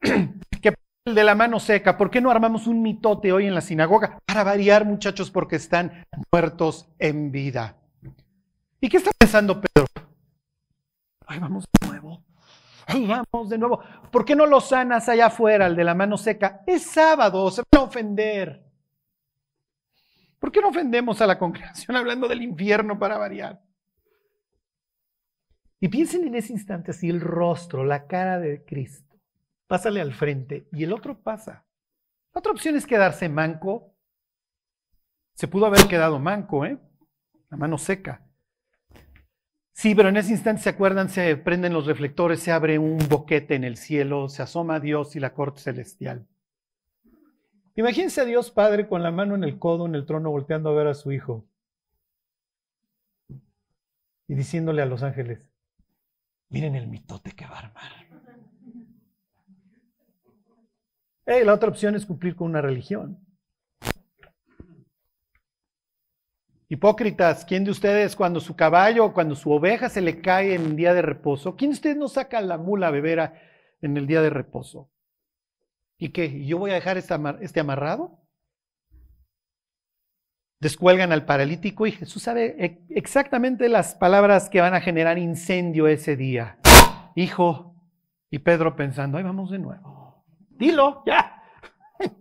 qué 0.00 0.74
el 1.06 1.14
de 1.14 1.24
la 1.24 1.34
mano 1.34 1.60
seca, 1.60 1.96
¿por 1.96 2.10
qué 2.10 2.20
no 2.20 2.30
armamos 2.30 2.66
un 2.66 2.82
mitote 2.82 3.32
hoy 3.32 3.46
en 3.46 3.54
la 3.54 3.62
sinagoga? 3.62 4.18
Para 4.26 4.44
variar, 4.44 4.84
muchachos, 4.84 5.30
porque 5.30 5.56
están 5.56 6.04
muertos 6.30 6.88
en 6.98 7.32
vida. 7.32 7.76
¿Y 8.80 8.88
qué 8.88 8.98
está 8.98 9.10
pensando 9.18 9.60
Pedro? 9.60 9.86
Ay, 11.26 11.38
vamos 11.38 11.64
de 11.80 11.88
nuevo. 11.88 12.22
Ay, 12.86 13.06
vamos 13.06 13.48
de 13.48 13.56
nuevo. 13.56 13.80
¿Por 14.10 14.24
qué 14.24 14.36
no 14.36 14.46
lo 14.46 14.60
sanas 14.60 15.08
allá 15.08 15.26
afuera, 15.26 15.66
el 15.66 15.76
de 15.76 15.84
la 15.84 15.94
mano 15.94 16.18
seca? 16.18 16.62
Es 16.66 16.82
sábado, 16.82 17.50
se 17.50 17.62
van 17.70 17.82
a 17.82 17.84
ofender. 17.84 18.64
¿Por 20.38 20.50
qué 20.50 20.60
no 20.60 20.68
ofendemos 20.68 21.20
a 21.20 21.26
la 21.26 21.38
congregación 21.38 21.96
hablando 21.96 22.28
del 22.28 22.42
infierno 22.42 22.98
para 22.98 23.16
variar? 23.16 23.60
Y 25.80 25.88
piensen 25.88 26.26
en 26.26 26.34
ese 26.34 26.52
instante 26.52 26.90
así 26.90 27.08
el 27.08 27.20
rostro, 27.20 27.84
la 27.84 28.06
cara 28.06 28.38
de 28.38 28.64
Cristo. 28.64 29.18
Pásale 29.66 30.00
al 30.00 30.12
frente 30.12 30.68
y 30.72 30.84
el 30.84 30.92
otro 30.92 31.18
pasa. 31.22 31.64
La 32.34 32.40
otra 32.40 32.52
opción 32.52 32.76
es 32.76 32.86
quedarse 32.86 33.28
manco. 33.28 33.94
Se 35.34 35.48
pudo 35.48 35.66
haber 35.66 35.86
quedado 35.88 36.18
manco, 36.18 36.66
¿eh? 36.66 36.78
La 37.48 37.56
mano 37.56 37.78
seca. 37.78 38.26
Sí, 39.72 39.94
pero 39.94 40.10
en 40.10 40.18
ese 40.18 40.32
instante 40.32 40.62
se 40.62 40.68
acuerdan, 40.68 41.08
se 41.08 41.36
prenden 41.38 41.72
los 41.72 41.86
reflectores, 41.86 42.40
se 42.40 42.52
abre 42.52 42.78
un 42.78 42.98
boquete 43.08 43.54
en 43.54 43.64
el 43.64 43.78
cielo, 43.78 44.28
se 44.28 44.42
asoma 44.42 44.74
a 44.74 44.80
Dios 44.80 45.16
y 45.16 45.20
la 45.20 45.32
corte 45.32 45.60
celestial. 45.60 46.26
Imagínense 47.74 48.20
a 48.20 48.26
Dios 48.26 48.50
Padre 48.50 48.86
con 48.86 49.02
la 49.02 49.10
mano 49.10 49.34
en 49.34 49.42
el 49.42 49.58
codo 49.58 49.86
en 49.86 49.94
el 49.94 50.04
trono 50.04 50.30
volteando 50.30 50.68
a 50.68 50.74
ver 50.74 50.88
a 50.88 50.94
su 50.94 51.12
hijo 51.12 51.46
y 54.28 54.34
diciéndole 54.34 54.82
a 54.82 54.86
los 54.86 55.02
ángeles, 55.02 55.49
miren 56.50 56.74
el 56.74 56.86
mitote 56.86 57.32
que 57.32 57.46
va 57.46 57.56
a 57.56 57.58
armar. 57.60 58.10
la 61.44 61.54
otra 61.54 61.68
opción 61.68 61.94
es 61.94 62.04
cumplir 62.04 62.34
con 62.34 62.48
una 62.48 62.60
religión. 62.60 63.24
Hipócritas, 66.68 67.44
¿quién 67.44 67.64
de 67.64 67.70
ustedes 67.70 68.14
cuando 68.14 68.40
su 68.40 68.56
caballo 68.56 69.06
o 69.06 69.12
cuando 69.12 69.34
su 69.34 69.50
oveja 69.50 69.88
se 69.88 70.00
le 70.00 70.20
cae 70.20 70.54
en 70.54 70.66
el 70.66 70.76
día 70.76 70.92
de 70.92 71.02
reposo, 71.02 71.56
quién 71.56 71.70
de 71.70 71.74
ustedes 71.74 71.96
no 71.96 72.08
saca 72.08 72.40
la 72.40 72.58
mula 72.58 72.90
bebera 72.90 73.40
en 73.80 73.96
el 73.96 74.06
día 74.06 74.22
de 74.22 74.30
reposo? 74.30 74.90
¿Y 75.98 76.10
qué? 76.10 76.44
¿Yo 76.44 76.58
voy 76.58 76.72
a 76.72 76.74
dejar 76.74 76.96
este 76.96 77.60
amarrado? 77.60 78.19
Descuelgan 80.60 81.10
al 81.10 81.24
paralítico 81.24 81.86
y 81.86 81.92
Jesús 81.92 82.22
sabe 82.22 82.54
e, 82.62 82.84
exactamente 82.90 83.70
las 83.70 83.94
palabras 83.94 84.50
que 84.50 84.60
van 84.60 84.74
a 84.74 84.82
generar 84.82 85.16
incendio 85.16 85.88
ese 85.88 86.16
día. 86.16 86.58
Hijo, 87.14 87.74
y 88.30 88.40
Pedro 88.40 88.76
pensando, 88.76 89.16
ahí 89.16 89.24
vamos 89.24 89.50
de 89.50 89.58
nuevo. 89.58 90.22
Dilo, 90.50 91.02
ya. 91.06 91.42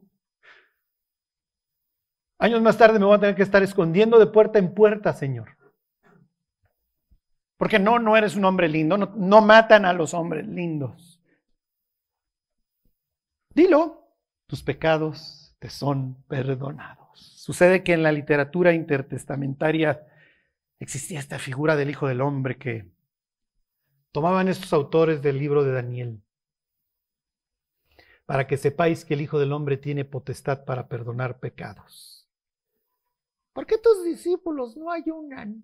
Años 2.39 2.61
más 2.61 2.77
tarde 2.77 2.97
me 2.97 3.05
voy 3.05 3.17
a 3.17 3.19
tener 3.19 3.35
que 3.35 3.43
estar 3.43 3.61
escondiendo 3.61 4.17
de 4.17 4.27
puerta 4.27 4.57
en 4.57 4.73
puerta, 4.73 5.11
Señor. 5.11 5.57
Porque 7.57 7.77
no, 7.77 7.99
no 7.99 8.15
eres 8.15 8.37
un 8.37 8.45
hombre 8.45 8.69
lindo, 8.69 8.97
no, 8.97 9.11
no 9.17 9.41
matan 9.41 9.83
a 9.83 9.91
los 9.91 10.13
hombres 10.13 10.47
lindos. 10.47 11.21
Dilo, 13.53 14.15
tus 14.47 14.63
pecados 14.63 15.38
te 15.59 15.69
son 15.69 16.23
perdonados. 16.23 17.19
Sucede 17.19 17.83
que 17.83 17.93
en 17.93 18.03
la 18.03 18.11
literatura 18.11 18.73
intertestamentaria 18.73 20.07
existía 20.79 21.19
esta 21.19 21.37
figura 21.37 21.75
del 21.75 21.89
Hijo 21.89 22.07
del 22.07 22.21
Hombre 22.21 22.57
que 22.57 22.89
tomaban 24.11 24.47
estos 24.47 24.71
autores 24.73 25.21
del 25.21 25.37
libro 25.37 25.63
de 25.63 25.73
Daniel 25.73 26.23
para 28.25 28.47
que 28.47 28.57
sepáis 28.57 29.05
que 29.05 29.15
el 29.15 29.21
Hijo 29.21 29.39
del 29.39 29.51
Hombre 29.51 29.77
tiene 29.77 30.05
potestad 30.05 30.63
para 30.63 30.87
perdonar 30.87 31.39
pecados. 31.39 32.29
¿Por 33.53 33.65
qué 33.65 33.77
tus 33.79 34.03
discípulos 34.03 34.77
no 34.77 34.91
ayunan? 34.91 35.63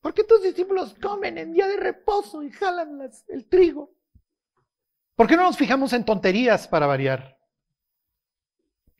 ¿Por 0.00 0.14
qué 0.14 0.24
tus 0.24 0.42
discípulos 0.42 0.94
comen 1.02 1.38
en 1.38 1.52
día 1.52 1.66
de 1.66 1.76
reposo 1.76 2.42
y 2.42 2.50
jalan 2.50 3.10
el 3.28 3.48
trigo? 3.48 3.92
¿Por 5.16 5.26
qué 5.26 5.36
no 5.36 5.42
nos 5.42 5.58
fijamos 5.58 5.92
en 5.92 6.04
tonterías 6.04 6.66
para 6.66 6.86
variar? 6.86 7.41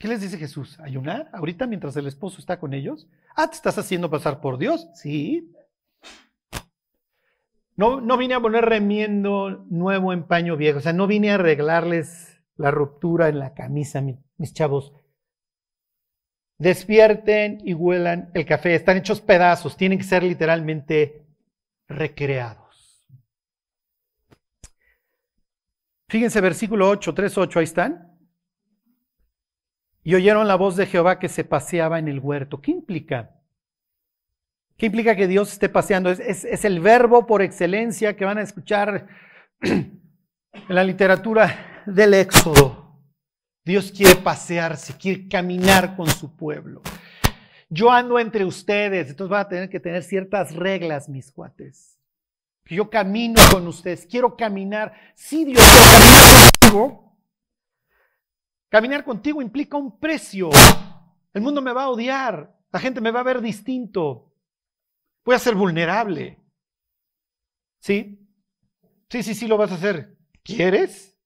¿Qué 0.02 0.08
les 0.08 0.20
dice 0.20 0.36
Jesús? 0.36 0.80
¿Ayunar? 0.80 1.30
¿Ahorita 1.32 1.64
mientras 1.68 1.96
el 1.96 2.08
esposo 2.08 2.40
está 2.40 2.58
con 2.58 2.74
ellos? 2.74 3.06
Ah, 3.36 3.46
¿te 3.46 3.54
estás 3.54 3.78
haciendo 3.78 4.10
pasar 4.10 4.40
por 4.40 4.58
Dios? 4.58 4.88
Sí. 4.94 5.54
No, 7.76 8.00
no 8.00 8.16
vine 8.16 8.34
a 8.34 8.40
poner 8.40 8.64
remiendo 8.64 9.64
nuevo 9.70 10.12
en 10.12 10.24
paño 10.24 10.56
viejo, 10.56 10.78
o 10.78 10.80
sea, 10.80 10.92
no 10.92 11.06
vine 11.06 11.30
a 11.30 11.36
arreglarles 11.36 12.42
la 12.56 12.72
ruptura 12.72 13.28
en 13.28 13.38
la 13.38 13.54
camisa, 13.54 14.02
mis 14.38 14.52
chavos 14.52 14.92
despierten 16.58 17.60
y 17.64 17.72
huelan 17.72 18.32
el 18.34 18.44
café. 18.44 18.74
Están 18.74 18.96
hechos 18.96 19.20
pedazos, 19.20 19.76
tienen 19.76 19.98
que 19.98 20.04
ser 20.04 20.24
literalmente 20.24 21.24
recreados. 21.86 23.06
Fíjense 26.08 26.40
versículo 26.40 26.88
8, 26.88 27.14
3, 27.14 27.38
8, 27.38 27.58
ahí 27.60 27.64
están. 27.64 28.11
Y 30.04 30.14
oyeron 30.14 30.48
la 30.48 30.56
voz 30.56 30.76
de 30.76 30.86
Jehová 30.86 31.18
que 31.18 31.28
se 31.28 31.44
paseaba 31.44 31.98
en 31.98 32.08
el 32.08 32.18
huerto. 32.18 32.60
¿Qué 32.60 32.72
implica? 32.72 33.30
¿Qué 34.76 34.86
implica 34.86 35.14
que 35.14 35.28
Dios 35.28 35.52
esté 35.52 35.68
paseando? 35.68 36.10
Es, 36.10 36.64
el 36.64 36.80
verbo 36.80 37.26
por 37.26 37.40
excelencia 37.40 38.16
que 38.16 38.24
van 38.24 38.38
a 38.38 38.42
escuchar 38.42 39.06
en 39.60 40.02
la 40.68 40.82
literatura 40.82 41.84
del 41.86 42.14
Éxodo. 42.14 42.98
Dios 43.64 43.92
quiere 43.92 44.16
pasearse, 44.16 44.96
quiere 44.96 45.28
caminar 45.28 45.94
con 45.94 46.08
su 46.08 46.34
pueblo. 46.34 46.82
Yo 47.70 47.92
ando 47.92 48.18
entre 48.18 48.44
ustedes, 48.44 49.08
entonces 49.08 49.30
van 49.30 49.46
a 49.46 49.48
tener 49.48 49.70
que 49.70 49.78
tener 49.78 50.02
ciertas 50.02 50.54
reglas, 50.54 51.08
mis 51.08 51.30
cuates. 51.30 51.96
Yo 52.64 52.90
camino 52.90 53.40
con 53.52 53.66
ustedes, 53.68 54.04
quiero 54.06 54.36
caminar. 54.36 54.92
Sí, 55.14 55.44
Dios, 55.44 55.62
quiero 55.62 55.86
caminar 56.00 56.50
contigo. 56.60 57.11
Caminar 58.72 59.04
contigo 59.04 59.42
implica 59.42 59.76
un 59.76 59.98
precio. 59.98 60.48
El 61.34 61.42
mundo 61.42 61.60
me 61.60 61.74
va 61.74 61.82
a 61.82 61.90
odiar, 61.90 62.58
la 62.70 62.80
gente 62.80 63.02
me 63.02 63.10
va 63.10 63.20
a 63.20 63.22
ver 63.22 63.42
distinto. 63.42 64.32
Voy 65.26 65.34
a 65.34 65.38
ser 65.38 65.54
vulnerable. 65.54 66.42
¿Sí? 67.80 68.26
Sí, 69.10 69.22
sí, 69.22 69.34
sí, 69.34 69.46
lo 69.46 69.58
vas 69.58 69.72
a 69.72 69.74
hacer. 69.74 70.16
¿Quieres? 70.42 71.20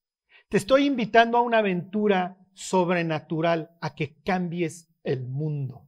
Te 0.48 0.56
estoy 0.56 0.87
invitando 0.87 1.38
a 1.38 1.42
una 1.42 1.59
aventura 1.59 2.37
sobrenatural, 2.52 3.70
a 3.80 3.94
que 3.94 4.20
cambies 4.24 4.92
el 5.04 5.28
mundo. 5.28 5.87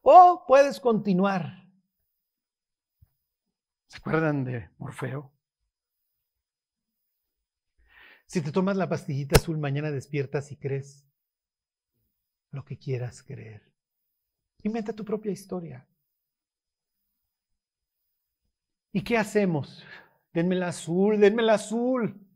O 0.00 0.44
puedes 0.48 0.80
continuar. 0.80 1.62
¿Se 3.86 3.98
acuerdan 3.98 4.42
de 4.42 4.68
Morfeo? 4.78 5.31
Si 8.32 8.40
te 8.40 8.50
tomas 8.50 8.78
la 8.78 8.88
pastillita 8.88 9.36
azul, 9.36 9.58
mañana 9.58 9.90
despiertas 9.90 10.50
y 10.52 10.56
crees 10.56 11.06
lo 12.50 12.64
que 12.64 12.78
quieras 12.78 13.22
creer. 13.22 13.60
Inventa 14.62 14.94
tu 14.94 15.04
propia 15.04 15.30
historia. 15.30 15.86
¿Y 18.90 19.04
qué 19.04 19.18
hacemos? 19.18 19.84
Denme 20.32 20.54
el 20.54 20.62
azul, 20.62 21.20
denme 21.20 21.42
el 21.42 21.50
azul. 21.50 22.26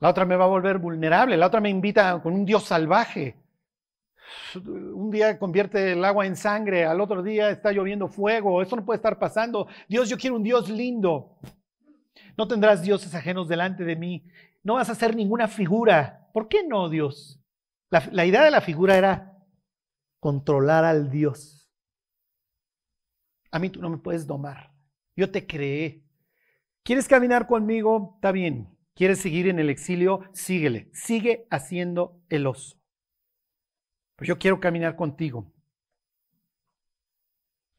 La 0.00 0.10
otra 0.10 0.26
me 0.26 0.36
va 0.36 0.44
a 0.44 0.48
volver 0.48 0.76
vulnerable, 0.76 1.38
la 1.38 1.46
otra 1.46 1.62
me 1.62 1.70
invita 1.70 2.20
con 2.22 2.34
un 2.34 2.44
Dios 2.44 2.64
salvaje. 2.64 3.42
Un 4.54 5.10
día 5.10 5.38
convierte 5.38 5.92
el 5.92 6.04
agua 6.04 6.26
en 6.26 6.36
sangre, 6.36 6.84
al 6.84 7.00
otro 7.00 7.22
día 7.22 7.48
está 7.48 7.72
lloviendo 7.72 8.06
fuego, 8.06 8.60
eso 8.60 8.76
no 8.76 8.84
puede 8.84 8.96
estar 8.96 9.18
pasando. 9.18 9.66
Dios, 9.88 10.10
yo 10.10 10.18
quiero 10.18 10.36
un 10.36 10.42
Dios 10.42 10.68
lindo. 10.68 11.38
No 12.36 12.48
tendrás 12.48 12.82
dioses 12.82 13.14
ajenos 13.14 13.48
delante 13.48 13.84
de 13.84 13.96
mí, 13.96 14.26
no 14.62 14.74
vas 14.74 14.88
a 14.88 14.92
hacer 14.92 15.16
ninguna 15.16 15.48
figura. 15.48 16.28
¿Por 16.32 16.48
qué 16.48 16.64
no, 16.66 16.88
Dios? 16.88 17.40
La, 17.90 18.24
idea 18.24 18.42
de 18.42 18.50
la 18.50 18.62
figura 18.62 18.96
era 18.96 19.36
controlar 20.18 20.84
al 20.84 21.10
Dios. 21.10 21.70
A 23.50 23.58
mí 23.58 23.68
tú 23.68 23.82
no 23.82 23.90
me 23.90 23.98
puedes 23.98 24.26
domar. 24.26 24.72
Yo 25.14 25.30
te 25.30 25.46
creé. 25.46 26.02
¿Quieres 26.82 27.06
caminar 27.06 27.46
conmigo? 27.46 28.12
Está 28.14 28.32
bien. 28.32 28.74
¿Quieres 28.94 29.18
seguir 29.20 29.46
en 29.46 29.58
el 29.58 29.68
exilio? 29.68 30.22
Síguele. 30.32 30.90
Sigue 30.94 31.46
haciendo 31.50 32.22
el 32.30 32.46
oso. 32.46 32.80
Pero 34.16 34.28
yo 34.28 34.38
quiero 34.38 34.58
caminar 34.58 34.96
contigo. 34.96 35.52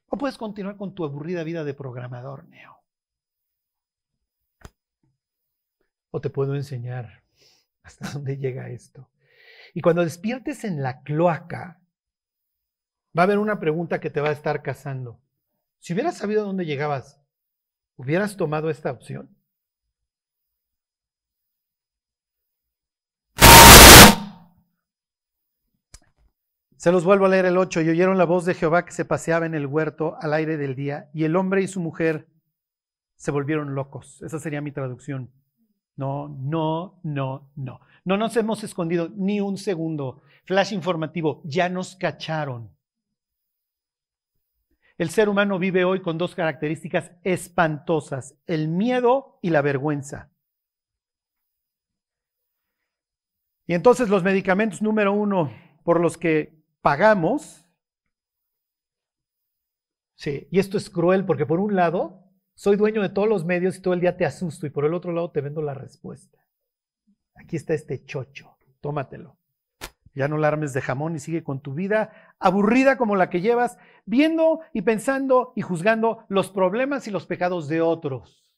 O 0.08 0.18
puedes 0.18 0.38
continuar 0.38 0.78
con 0.78 0.94
tu 0.94 1.06
aburrida 1.06 1.44
vida 1.44 1.64
de 1.64 1.74
programador, 1.74 2.48
Neo. 2.50 2.73
O 6.16 6.22
te 6.22 6.30
puedo 6.30 6.54
enseñar 6.54 7.24
hasta 7.82 8.08
dónde 8.14 8.38
llega 8.38 8.70
esto. 8.70 9.10
Y 9.74 9.82
cuando 9.82 10.04
despiertes 10.04 10.64
en 10.64 10.84
la 10.84 11.02
cloaca, 11.02 11.82
va 13.18 13.24
a 13.24 13.26
haber 13.26 13.40
una 13.40 13.60
pregunta 13.60 14.00
que 14.00 14.12
te 14.12 14.22
va 14.22 14.30
a 14.30 14.34
estar 14.34 14.62
cazando. 14.62 15.20
Si 15.80 15.94
hubieras 15.94 16.16
sabido 16.16 16.46
dónde 16.46 16.68
llegabas, 16.68 17.20
¿hubieras 17.96 18.38
tomado 18.38 18.70
esta 18.70 18.92
opción? 18.92 19.36
Se 26.78 26.92
los 26.92 27.06
vuelvo 27.06 27.26
a 27.26 27.30
leer 27.30 27.46
el 27.46 27.58
8. 27.58 27.82
Y 27.82 27.90
oyeron 27.90 28.20
la 28.20 28.26
voz 28.26 28.46
de 28.46 28.54
Jehová 28.54 28.86
que 28.86 28.92
se 28.92 29.04
paseaba 29.04 29.48
en 29.48 29.56
el 29.56 29.66
huerto 29.66 30.16
al 30.22 30.32
aire 30.34 30.58
del 30.58 30.76
día, 30.76 31.10
y 31.12 31.24
el 31.24 31.36
hombre 31.38 31.64
y 31.64 31.68
su 31.68 31.80
mujer 31.80 32.28
se 33.16 33.32
volvieron 33.32 33.74
locos. 33.74 34.22
Esa 34.22 34.38
sería 34.38 34.62
mi 34.62 34.72
traducción. 34.72 35.32
No, 35.96 36.28
no, 36.28 37.00
no, 37.04 37.52
no. 37.56 37.80
No 38.06 38.18
nos 38.18 38.36
hemos 38.38 38.64
escondido 38.64 39.10
ni 39.16 39.40
un 39.40 39.58
segundo. 39.58 40.22
Flash 40.46 40.74
informativo, 40.74 41.42
ya 41.46 41.70
nos 41.70 41.96
cacharon. 41.96 42.76
El 44.98 45.10
ser 45.10 45.30
humano 45.30 45.58
vive 45.58 45.86
hoy 45.86 46.02
con 46.02 46.18
dos 46.18 46.36
características 46.36 47.12
espantosas, 47.24 48.36
el 48.46 48.68
miedo 48.68 49.40
y 49.42 49.50
la 49.50 49.62
vergüenza. 49.62 50.30
Y 53.66 53.74
entonces 53.74 54.10
los 54.10 54.24
medicamentos 54.24 54.82
número 54.82 55.14
uno 55.14 55.52
por 55.84 56.00
los 56.00 56.18
que 56.18 56.62
pagamos, 56.82 57.66
sí, 60.16 60.48
y 60.52 60.60
esto 60.60 60.78
es 60.78 60.90
cruel 60.90 61.26
porque 61.26 61.46
por 61.46 61.60
un 61.60 61.76
lado 61.76 62.23
soy 62.56 62.76
dueño 62.76 63.02
de 63.02 63.10
todos 63.10 63.28
los 63.28 63.46
medios 63.46 63.78
y 63.78 63.82
todo 63.82 63.94
el 63.94 64.00
día 64.00 64.18
te 64.18 64.26
asusto 64.26 64.68
y 64.68 64.70
por 64.70 64.86
el 64.86 64.94
otro 64.94 65.12
lado 65.12 65.32
te 65.32 65.42
vendo 65.42 65.62
la 65.62 65.74
respuesta. 65.74 66.40
Aquí 67.36 67.56
está 67.56 67.74
este 67.74 68.06
chocho, 68.06 68.58
tómatelo. 68.82 69.38
Ya 70.16 70.28
no 70.28 70.38
la 70.38 70.50
armes 70.50 70.74
de 70.74 70.82
jamón 70.82 71.16
y 71.16 71.20
sigue 71.20 71.44
con 71.44 71.62
tu 71.62 71.74
vida 71.74 72.34
aburrida 72.40 72.98
como 72.98 73.16
la 73.16 73.30
que 73.30 73.42
llevas, 73.42 73.78
viendo 74.06 74.60
y 74.72 74.84
pensando 74.84 75.54
y 75.56 75.62
juzgando 75.62 76.26
los 76.28 76.52
problemas 76.52 77.08
y 77.08 77.12
los 77.12 77.26
pecados 77.26 77.68
de 77.68 77.82
otros. 77.82 78.52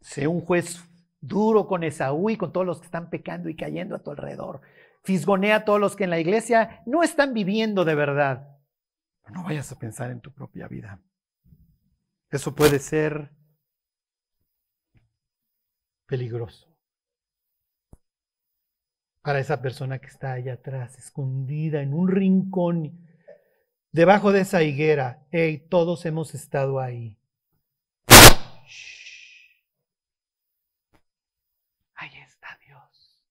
Sé 0.00 0.26
un 0.26 0.40
juez 0.40 0.82
duro 1.20 1.66
con 1.66 1.84
Esaú 1.84 2.30
y 2.30 2.36
con 2.36 2.52
todos 2.52 2.66
los 2.66 2.80
que 2.80 2.86
están 2.86 3.10
pecando 3.10 3.50
y 3.50 3.56
cayendo 3.56 3.94
a 3.94 4.02
tu 4.02 4.10
alrededor. 4.10 4.62
Fisgonea 5.02 5.56
a 5.56 5.64
todos 5.64 5.80
los 5.80 5.96
que 5.96 6.04
en 6.04 6.10
la 6.10 6.18
iglesia 6.18 6.82
no 6.86 7.02
están 7.02 7.34
viviendo 7.34 7.84
de 7.84 7.94
verdad. 7.94 8.56
No 9.30 9.44
vayas 9.44 9.70
a 9.70 9.78
pensar 9.78 10.10
en 10.10 10.20
tu 10.20 10.32
propia 10.32 10.66
vida. 10.66 11.00
Eso 12.30 12.54
puede 12.54 12.78
ser 12.78 13.30
peligroso 16.06 16.70
para 19.22 19.40
esa 19.40 19.60
persona 19.60 19.98
que 19.98 20.06
está 20.06 20.32
allá 20.32 20.54
atrás, 20.54 20.96
escondida 20.98 21.82
en 21.82 21.92
un 21.92 22.08
rincón, 22.08 23.06
debajo 23.92 24.32
de 24.32 24.40
esa 24.40 24.62
higuera. 24.62 25.26
Hey, 25.30 25.66
todos 25.68 26.06
hemos 26.06 26.34
estado 26.34 26.80
ahí. 26.80 27.18
Ahí 31.94 32.10
está 32.26 32.58
Dios. 32.64 33.24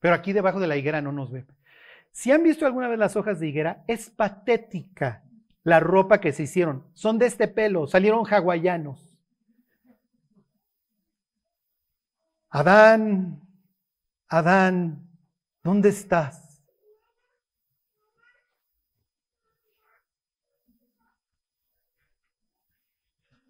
Pero 0.00 0.14
aquí 0.14 0.32
debajo 0.32 0.58
de 0.58 0.66
la 0.66 0.76
higuera 0.76 1.00
no 1.00 1.12
nos 1.12 1.30
ve. 1.30 1.46
Si 2.10 2.32
han 2.32 2.42
visto 2.42 2.66
alguna 2.66 2.88
vez 2.88 2.98
las 2.98 3.14
hojas 3.14 3.38
de 3.38 3.48
higuera, 3.48 3.84
es 3.86 4.10
patética 4.10 5.27
la 5.68 5.80
ropa 5.80 6.18
que 6.18 6.32
se 6.32 6.44
hicieron. 6.44 6.90
Son 6.94 7.18
de 7.18 7.26
este 7.26 7.46
pelo, 7.46 7.86
salieron 7.86 8.24
hawaianos. 8.24 9.14
Adán, 12.48 13.42
Adán, 14.28 15.06
¿dónde 15.62 15.90
estás? 15.90 16.64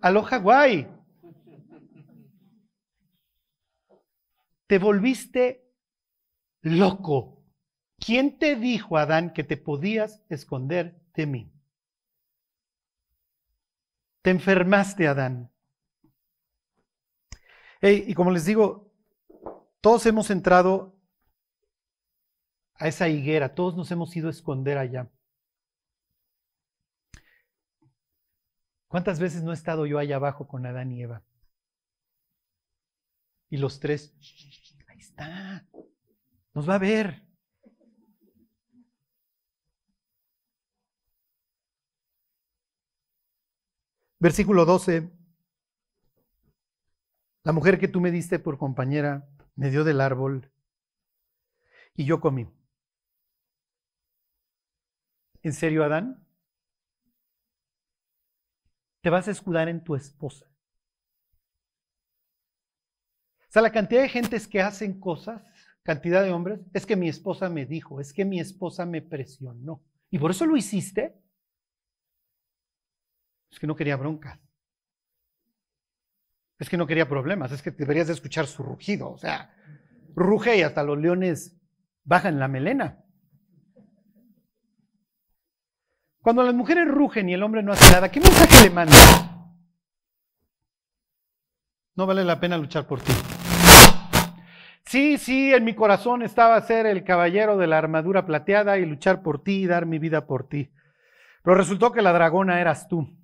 Aló 0.01 0.23
Hawái. 0.23 0.89
Te 4.67 4.79
volviste 4.79 5.73
loco. 6.63 7.45
¿Quién 7.99 8.39
te 8.39 8.57
dijo, 8.57 8.97
Adán, 8.97 9.33
que 9.33 9.45
te 9.45 9.57
podías 9.57 10.23
esconder 10.29 11.01
de 11.15 11.27
mí? 11.27 11.58
Te 14.23 14.31
enfermaste, 14.31 15.07
Adán. 15.07 15.51
y 17.81 18.15
como 18.15 18.31
les 18.31 18.45
digo, 18.45 18.93
todos 19.81 20.05
hemos 20.07 20.31
entrado 20.31 20.99
a 22.75 22.89
esa 22.89 23.09
higuera, 23.09 23.55
todos 23.55 23.77
nos 23.77 23.91
hemos 23.91 24.15
ido 24.17 24.29
a 24.29 24.33
esconder 24.33 24.79
allá. 24.79 25.11
¿Cuántas 28.89 29.21
veces 29.21 29.43
no 29.43 29.51
he 29.51 29.55
estado 29.55 29.85
yo 29.85 29.99
allá 29.99 30.17
abajo 30.17 30.49
con 30.49 30.65
Adán 30.65 30.93
y 30.93 31.03
Eva? 31.03 31.23
Y 33.51 33.59
los 33.59 33.81
tres, 33.81 34.15
ahí 34.89 34.99
está, 34.99 35.67
nos 36.55 36.69
va 36.69 36.77
a 36.77 36.79
ver. 36.79 37.28
Versículo 44.21 44.65
12. 44.65 45.11
La 47.45 47.53
mujer 47.53 47.79
que 47.79 47.89
tú 47.89 48.01
me 48.01 48.11
diste 48.11 48.39
por 48.39 48.59
compañera 48.59 49.29
me 49.55 49.71
dio 49.71 49.85
del 49.85 50.01
árbol 50.01 50.51
y 51.95 52.05
yo 52.05 52.21
comí. 52.21 52.49
¿En 55.43 55.53
serio, 55.53 55.85
Adán? 55.85 56.27
Te 59.01 59.11
vas 59.11 59.29
a 59.29 59.31
escudar 59.31 59.69
en 59.69 59.83
tu 59.85 59.95
esposa. 59.95 60.47
O 63.49 63.51
sea, 63.51 63.63
la 63.63 63.73
cantidad 63.73 64.03
de 64.03 64.09
gentes 64.09 64.47
que 64.47 64.61
hacen 64.61 65.01
cosas, 65.01 65.43
cantidad 65.85 66.23
de 66.23 66.33
hombres, 66.33 66.61
es 66.75 66.85
que 66.85 66.97
mi 66.97 67.09
esposa 67.09 67.49
me 67.49 67.65
dijo, 67.65 68.01
es 68.01 68.13
que 68.13 68.25
mi 68.25 68.41
esposa 68.41 68.85
me 68.85 69.01
presionó. 69.01 69.83
¿Y 70.11 70.19
por 70.19 70.33
eso 70.33 70.45
lo 70.45 70.57
hiciste? 70.57 71.17
Es 73.51 73.59
que 73.59 73.67
no 73.67 73.77
quería 73.77 73.97
bronca. 73.97 74.41
Es 76.59 76.69
que 76.69 76.77
no 76.77 76.87
quería 76.87 77.09
problemas. 77.09 77.53
Es 77.53 77.63
que 77.63 77.71
deberías 77.71 78.09
de 78.09 78.13
escuchar 78.15 78.47
su 78.47 78.63
rugido. 78.63 79.11
O 79.11 79.19
sea, 79.19 79.55
ruge 80.15 80.57
y 80.59 80.63
hasta 80.63 80.83
los 80.83 80.99
leones 80.99 81.57
bajan 82.05 82.39
la 82.39 82.49
melena. 82.49 83.05
Cuando 86.21 86.43
las 86.43 86.55
mujeres 86.55 86.89
rugen 86.89 87.29
y 87.29 87.35
el 87.35 87.43
hombre 87.43 87.63
no 87.63 87.73
hace 87.73 87.91
nada, 87.93 88.11
¿qué 88.11 88.21
mensaje 88.21 88.65
le 88.65 88.71
manda? 88.71 88.97
No 91.95 92.07
vale 92.07 92.25
la 92.25 92.39
pena 92.39 92.59
luchar 92.59 92.87
por 92.87 93.01
ti. 93.01 93.13
Sí, 94.85 95.19
sí, 95.19 95.53
en 95.53 95.65
mi 95.65 95.75
corazón 95.75 96.23
estaba 96.23 96.61
ser 96.63 96.87
el 96.87 97.05
caballero 97.05 97.57
de 97.57 97.67
la 97.67 97.77
armadura 97.77 98.25
plateada 98.25 98.79
y 98.79 98.87
luchar 98.87 99.23
por 99.23 99.43
ti 99.43 99.63
y 99.63 99.67
dar 99.67 99.85
mi 99.85 99.99
vida 99.99 100.27
por 100.27 100.49
ti. 100.49 100.71
Pero 101.43 101.57
resultó 101.57 101.93
que 101.93 102.03
la 102.03 102.13
dragona 102.13 102.61
eras 102.61 102.89
tú. 102.89 103.18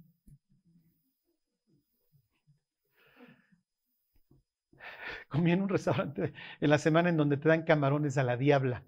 Comí 5.34 5.50
en 5.50 5.62
un 5.62 5.68
restaurante 5.68 6.32
en 6.60 6.70
la 6.70 6.78
semana 6.78 7.08
en 7.08 7.16
donde 7.16 7.36
te 7.36 7.48
dan 7.48 7.64
camarones 7.64 8.16
a 8.18 8.22
la 8.22 8.36
diabla. 8.36 8.84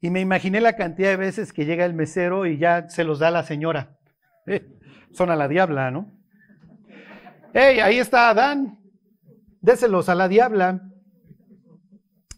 Y 0.00 0.10
me 0.10 0.20
imaginé 0.20 0.60
la 0.60 0.74
cantidad 0.74 1.10
de 1.10 1.16
veces 1.16 1.52
que 1.52 1.64
llega 1.64 1.84
el 1.84 1.94
mesero 1.94 2.44
y 2.44 2.58
ya 2.58 2.88
se 2.88 3.04
los 3.04 3.20
da 3.20 3.30
la 3.30 3.44
señora. 3.44 3.94
Eh, 4.50 4.66
son 5.12 5.30
a 5.30 5.36
la 5.36 5.46
diabla, 5.46 5.90
¿no? 5.90 6.10
¡Hey, 7.52 7.80
ahí 7.80 7.98
está 7.98 8.30
Adán! 8.30 8.78
Déselos 9.60 10.08
a 10.08 10.14
la 10.14 10.26
diabla. 10.26 10.90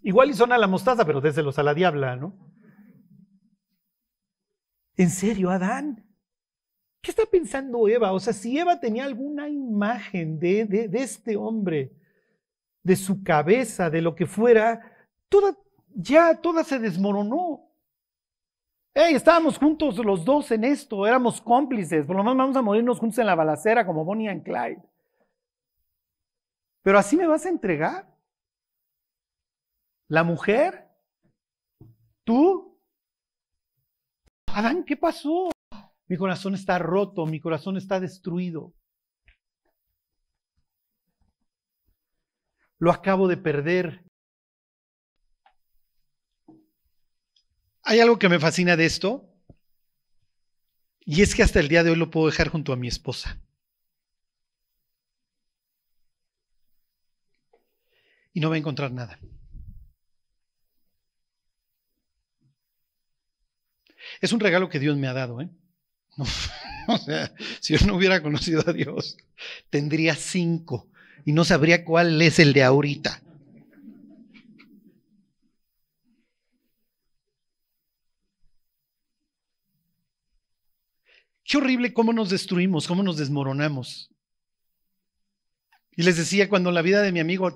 Igual 0.03 0.31
y 0.31 0.35
son 0.35 0.51
a 0.51 0.59
la 0.59 0.67
mostaza, 0.67 1.05
pero 1.05 1.21
déselos 1.21 1.61
a 1.61 1.63
la 1.63 1.73
diabla, 1.73 2.17
¿no? 2.17 2.37
¿En 4.97 5.09
serio, 5.09 5.51
Adán? 5.51 6.05
¿Qué 7.01 7.13
está 7.13 7.23
pensando 7.31 7.87
Eva? 7.87 8.11
O 8.11 8.19
sea, 8.19 8.33
si 8.33 8.59
Eva 8.59 8.81
tenía 8.81 9.05
alguna 9.05 9.49
imagen 9.49 10.41
de, 10.41 10.65
de 10.65 10.99
este 11.01 11.37
hombre, 11.37 12.00
de 12.83 12.97
su 12.97 13.23
cabeza, 13.23 13.91
de 13.91 14.03
lo 14.03 14.15
que 14.15 14.27
fuera, 14.27 14.81
toda, 15.29 15.57
ya 15.95 16.41
toda 16.41 16.65
se 16.65 16.79
desmoronó. 16.79 17.67
Hey, 18.95 19.15
estábamos 19.15 19.59
juntos 19.59 19.97
los 19.99 20.25
dos 20.25 20.51
en 20.51 20.65
esto, 20.65 21.07
éramos 21.07 21.41
cómplices, 21.41 22.07
por 22.07 22.17
lo 22.17 22.25
menos 22.25 22.39
vamos 22.39 22.57
a 22.57 22.63
morirnos 22.63 22.99
juntos 22.99 23.19
en 23.19 23.27
la 23.27 23.35
balacera 23.35 23.87
como 23.87 24.05
Bonnie 24.05 24.29
and 24.29 24.43
Clyde. 24.43 24.83
Pero 26.83 26.99
así 26.99 27.17
me 27.17 27.27
vas 27.27 27.47
a 27.47 27.51
entregar. 27.51 28.11
La 30.09 30.25
mujer, 30.25 30.89
tú. 32.25 32.81
Adán, 34.47 34.85
¿qué 34.85 34.97
pasó? 34.97 35.51
Mi 36.09 36.17
corazón 36.17 36.55
está 36.55 36.79
roto, 36.79 37.27
mi 37.27 37.39
corazón 37.39 37.77
está 37.77 38.01
destruido. 38.01 38.75
Lo 42.81 42.91
acabo 42.91 43.29
de 43.29 43.37
perder. 43.37 44.03
Hay 47.83 48.01
algo 48.01 48.19
que 48.19 48.29
me 48.29 48.41
fascina 48.41 48.77
de 48.77 48.87
esto, 48.87 49.29
y 51.01 51.21
es 51.23 51.35
que 51.35 51.43
hasta 51.43 51.61
el 51.61 51.69
día 51.69 51.85
de 51.85 51.91
hoy 51.91 51.97
lo 51.97 52.11
puedo 52.11 52.27
dejar 52.27 52.49
junto 52.49 52.73
a 52.73 52.77
mi 52.77 52.89
esposa. 52.89 53.39
Y 58.33 58.41
no 58.41 58.49
va 58.49 58.55
a 58.55 58.59
encontrar 58.59 58.93
nada. 58.93 59.19
Es 64.23 64.33
un 64.33 64.41
regalo 64.41 64.71
que 64.71 64.79
Dios 64.79 64.97
me 64.97 65.07
ha 65.07 65.13
dado, 65.13 65.43
¿eh? 65.43 65.51
o 66.89 66.97
sea, 66.97 67.35
si 67.61 67.77
yo 67.77 67.87
no 67.87 67.97
hubiera 67.97 68.23
conocido 68.23 68.63
a 68.67 68.73
Dios, 68.73 69.19
tendría 69.69 70.15
cinco 70.15 70.91
y 71.25 71.33
no 71.33 71.45
sabría 71.45 71.85
cuál 71.85 72.21
es 72.23 72.39
el 72.39 72.53
de 72.53 72.63
ahorita. 72.63 73.23
Qué 81.45 81.57
horrible 81.57 81.93
cómo 81.93 82.13
nos 82.13 82.31
destruimos, 82.31 82.87
cómo 82.87 83.03
nos 83.03 83.17
desmoronamos. 83.17 84.09
Y 85.97 86.05
les 86.05 86.17
decía, 86.17 86.49
cuando 86.49 86.71
la 86.71 86.81
vida 86.81 87.03
de 87.03 87.11
mi 87.11 87.19
amigo 87.19 87.53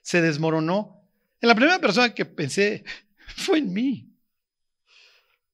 se 0.00 0.22
desmoronó, 0.22 1.04
en 1.40 1.48
la 1.48 1.56
primera 1.56 1.80
persona 1.80 2.14
que 2.14 2.24
pensé 2.24 2.84
fue 3.36 3.58
en 3.58 3.72
mí. 3.72 4.14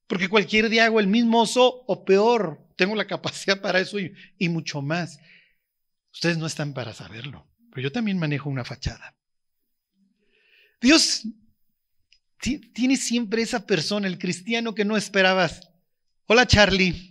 Porque 0.07 0.29
cualquier 0.29 0.68
día 0.68 0.85
hago 0.85 1.01
el 1.01 1.07
mismo 1.07 1.40
oso 1.40 1.83
o 1.87 2.05
peor. 2.05 2.61
Tengo 2.77 2.94
la 2.94 3.07
capacidad 3.07 3.61
para 3.61 3.81
eso 3.81 3.99
y, 3.99 4.12
y 4.37 4.51
mucho 4.51 4.83
más. 4.83 5.18
Ustedes 6.12 6.38
no 6.38 6.46
están 6.46 6.75
para 6.75 6.92
saberlo, 6.92 7.46
pero 7.70 7.83
yo 7.83 7.92
también 7.92 8.18
manejo 8.18 8.51
una 8.51 8.64
fachada. 8.64 9.14
Dios 10.81 11.23
tiene 12.73 12.96
siempre 12.96 13.42
esa 13.42 13.66
persona, 13.66 14.07
el 14.07 14.18
cristiano 14.18 14.75
que 14.75 14.85
no 14.85 14.96
esperabas. 14.96 15.61
Hola 16.27 16.46
Charlie. 16.46 17.11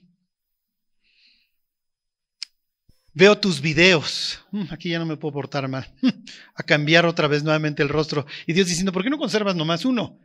Veo 3.13 3.37
tus 3.37 3.59
videos. 3.61 4.39
Mm, 4.51 4.65
aquí 4.69 4.89
ya 4.89 4.99
no 4.99 5.05
me 5.05 5.17
puedo 5.17 5.33
portar 5.33 5.67
mal. 5.67 5.93
A 6.55 6.63
cambiar 6.63 7.05
otra 7.05 7.27
vez 7.27 7.43
nuevamente 7.43 7.83
el 7.83 7.89
rostro. 7.89 8.25
Y 8.47 8.53
Dios 8.53 8.67
diciendo, 8.67 8.91
¿por 8.91 9.03
qué 9.03 9.09
no 9.09 9.17
conservas 9.17 9.55
nomás 9.55 9.83
uno? 9.85 10.19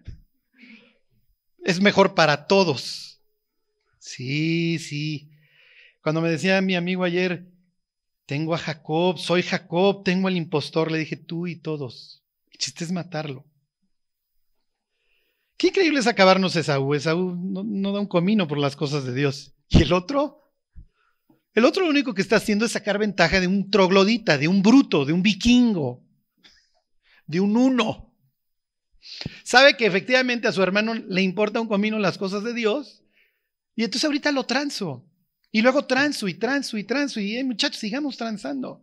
Es 1.65 1.81
mejor 1.81 2.15
para 2.15 2.47
todos. 2.47 3.21
Sí, 3.99 4.79
sí. 4.79 5.31
Cuando 6.03 6.21
me 6.21 6.31
decía 6.31 6.61
mi 6.61 6.77
amigo 6.77 7.05
ayer, 7.05 7.47
tengo 8.27 8.55
a 8.55 8.59
Jacob, 8.59 9.19
soy 9.19 9.43
Jacob, 9.43 10.03
tengo 10.05 10.29
al 10.29 10.37
impostor, 10.37 10.91
le 10.91 10.99
dije 10.99 11.17
tú 11.17 11.47
y 11.47 11.57
todos. 11.57 12.23
El 12.51 12.59
chiste 12.59 12.85
es 12.85 12.93
matarlo. 12.93 13.45
Qué 15.57 15.69
increíble 15.69 16.01
es 16.01 16.07
acabarnos 16.07 16.57
Esaú. 16.57 16.95
Esaú 16.95 17.37
no, 17.37 17.93
da 17.93 18.01
un 18.01 18.07
comino 18.07 18.49
por 18.49 18.59
las 18.59 18.77
cosas 18.77 19.05
de 19.05 19.15
Dios. 19.15 19.55
¿Y 19.69 19.83
el 19.83 19.93
otro? 19.93 20.53
El 21.53 21.65
otro 21.65 21.85
lo 21.85 21.91
único 21.91 22.15
que 22.15 22.23
está 22.23 22.37
haciendo 22.37 22.65
es 22.65 22.73
sacar 22.73 22.99
ventaja 22.99 23.41
de 23.41 23.47
un 23.47 23.71
troglodita, 23.71 24.39
de 24.39 24.49
un 24.49 24.63
bruto, 24.63 25.05
de 25.05 25.13
un 25.13 25.23
vikingo, 25.23 26.03
de 27.27 27.41
un 27.41 27.57
uno. 27.57 28.13
Sabe 29.45 29.77
que 29.77 29.87
efectivamente 29.87 30.49
a 30.49 30.53
su 30.53 30.63
hermano 30.63 30.95
le 30.95 31.23
importa 31.23 31.61
un 31.61 31.69
comino 31.69 31.99
las 31.99 32.19
cosas 32.19 32.43
de 32.43 32.55
Dios 32.55 33.05
y 33.77 33.85
entonces 33.85 34.05
ahorita 34.05 34.33
lo 34.33 34.47
transo. 34.47 35.07
Y 35.55 35.62
luego 35.62 35.87
transo 35.87 36.27
y 36.27 36.35
transo 36.35 36.77
y 36.77 36.83
transo 36.83 37.21
y 37.21 37.37
eh, 37.37 37.45
muchachos, 37.45 37.79
sigamos 37.79 38.17
transando. 38.17 38.83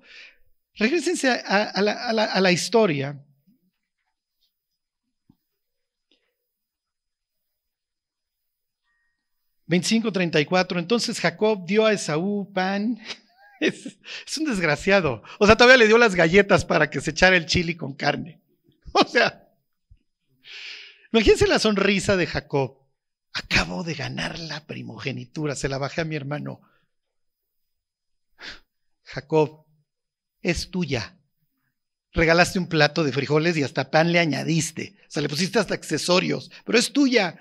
Regrésense 0.75 1.29
a, 1.29 1.81
la, 1.81 2.23
a 2.31 2.39
la 2.39 2.51
historia. 2.53 3.21
...25-34... 9.67 10.79
Entonces 10.79 11.19
Jacob 11.19 11.65
dio 11.65 11.85
a 11.85 11.91
Esaú 11.91 12.49
pan... 12.53 12.97
Es, 13.59 13.85
es, 13.85 14.37
un 14.39 14.45
desgraciado. 14.45 15.21
O 15.37 15.45
sea, 15.45 15.55
todavía 15.55 15.77
le 15.77 15.87
dio 15.87 15.99
las 15.99 16.15
galletas 16.15 16.65
para 16.65 16.89
que 16.89 16.99
se 16.99 17.11
echara 17.11 17.35
el 17.35 17.45
chili 17.45 17.75
con 17.75 17.93
carne. 17.93 18.41
O 18.93 19.05
sea, 19.05 19.47
imagínense 21.11 21.45
la 21.45 21.59
sonrisa 21.59 22.17
de 22.17 22.25
Jacob. 22.25 22.80
Acabo 23.43 23.83
de 23.83 23.93
ganar 23.93 24.39
la 24.39 24.65
primogenitura, 24.65 25.55
se 25.55 25.69
la 25.69 25.77
bajé 25.77 26.01
a 26.01 26.05
mi 26.05 26.15
hermano. 26.15 26.61
Jacob, 29.03 29.65
es 30.41 30.69
tuya. 30.69 31.17
Regalaste 32.13 32.59
un 32.59 32.67
plato 32.67 33.03
de 33.03 33.11
frijoles 33.11 33.57
y 33.57 33.63
hasta 33.63 33.89
pan 33.89 34.11
le 34.11 34.19
añadiste. 34.19 34.97
O 35.07 35.11
sea, 35.11 35.21
le 35.21 35.29
pusiste 35.29 35.59
hasta 35.59 35.73
accesorios, 35.73 36.51
pero 36.65 36.77
es 36.77 36.91
tuya. 36.91 37.39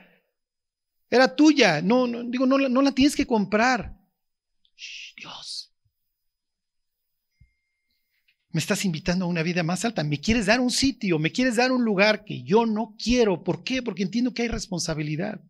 Era 1.09 1.35
tuya. 1.35 1.83
No, 1.83 2.07
no 2.07 2.23
digo, 2.25 2.47
no, 2.47 2.57
no 2.57 2.83
la 2.83 2.93
tienes 2.93 3.17
que 3.17 3.27
comprar. 3.27 3.97
Dios. 5.17 5.75
Me 8.53 8.61
estás 8.61 8.85
invitando 8.85 9.25
a 9.25 9.29
una 9.29 9.43
vida 9.43 9.63
más 9.63 9.85
alta. 9.85 10.03
Me 10.03 10.21
quieres 10.21 10.47
dar 10.47 10.61
un 10.61 10.71
sitio, 10.71 11.19
me 11.19 11.33
quieres 11.33 11.57
dar 11.57 11.73
un 11.73 11.85
lugar 11.85 12.25
que 12.25 12.43
yo 12.43 12.67
no 12.67 12.97
quiero. 12.99 13.45
¿Por 13.45 13.63
qué? 13.63 13.83
Porque 13.83 14.03
entiendo 14.03 14.35
que 14.35 14.43
hay 14.43 14.49
responsabilidad. 14.49 15.41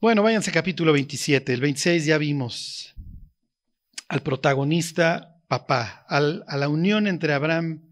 Bueno, 0.00 0.22
váyanse 0.22 0.52
capítulo 0.52 0.92
27. 0.92 1.52
El 1.52 1.60
26 1.60 2.04
ya 2.04 2.18
vimos 2.18 2.94
al 4.06 4.22
protagonista 4.22 5.42
papá, 5.48 6.06
a 6.08 6.20
la 6.20 6.68
unión 6.68 7.08
entre 7.08 7.32
Abraham, 7.32 7.82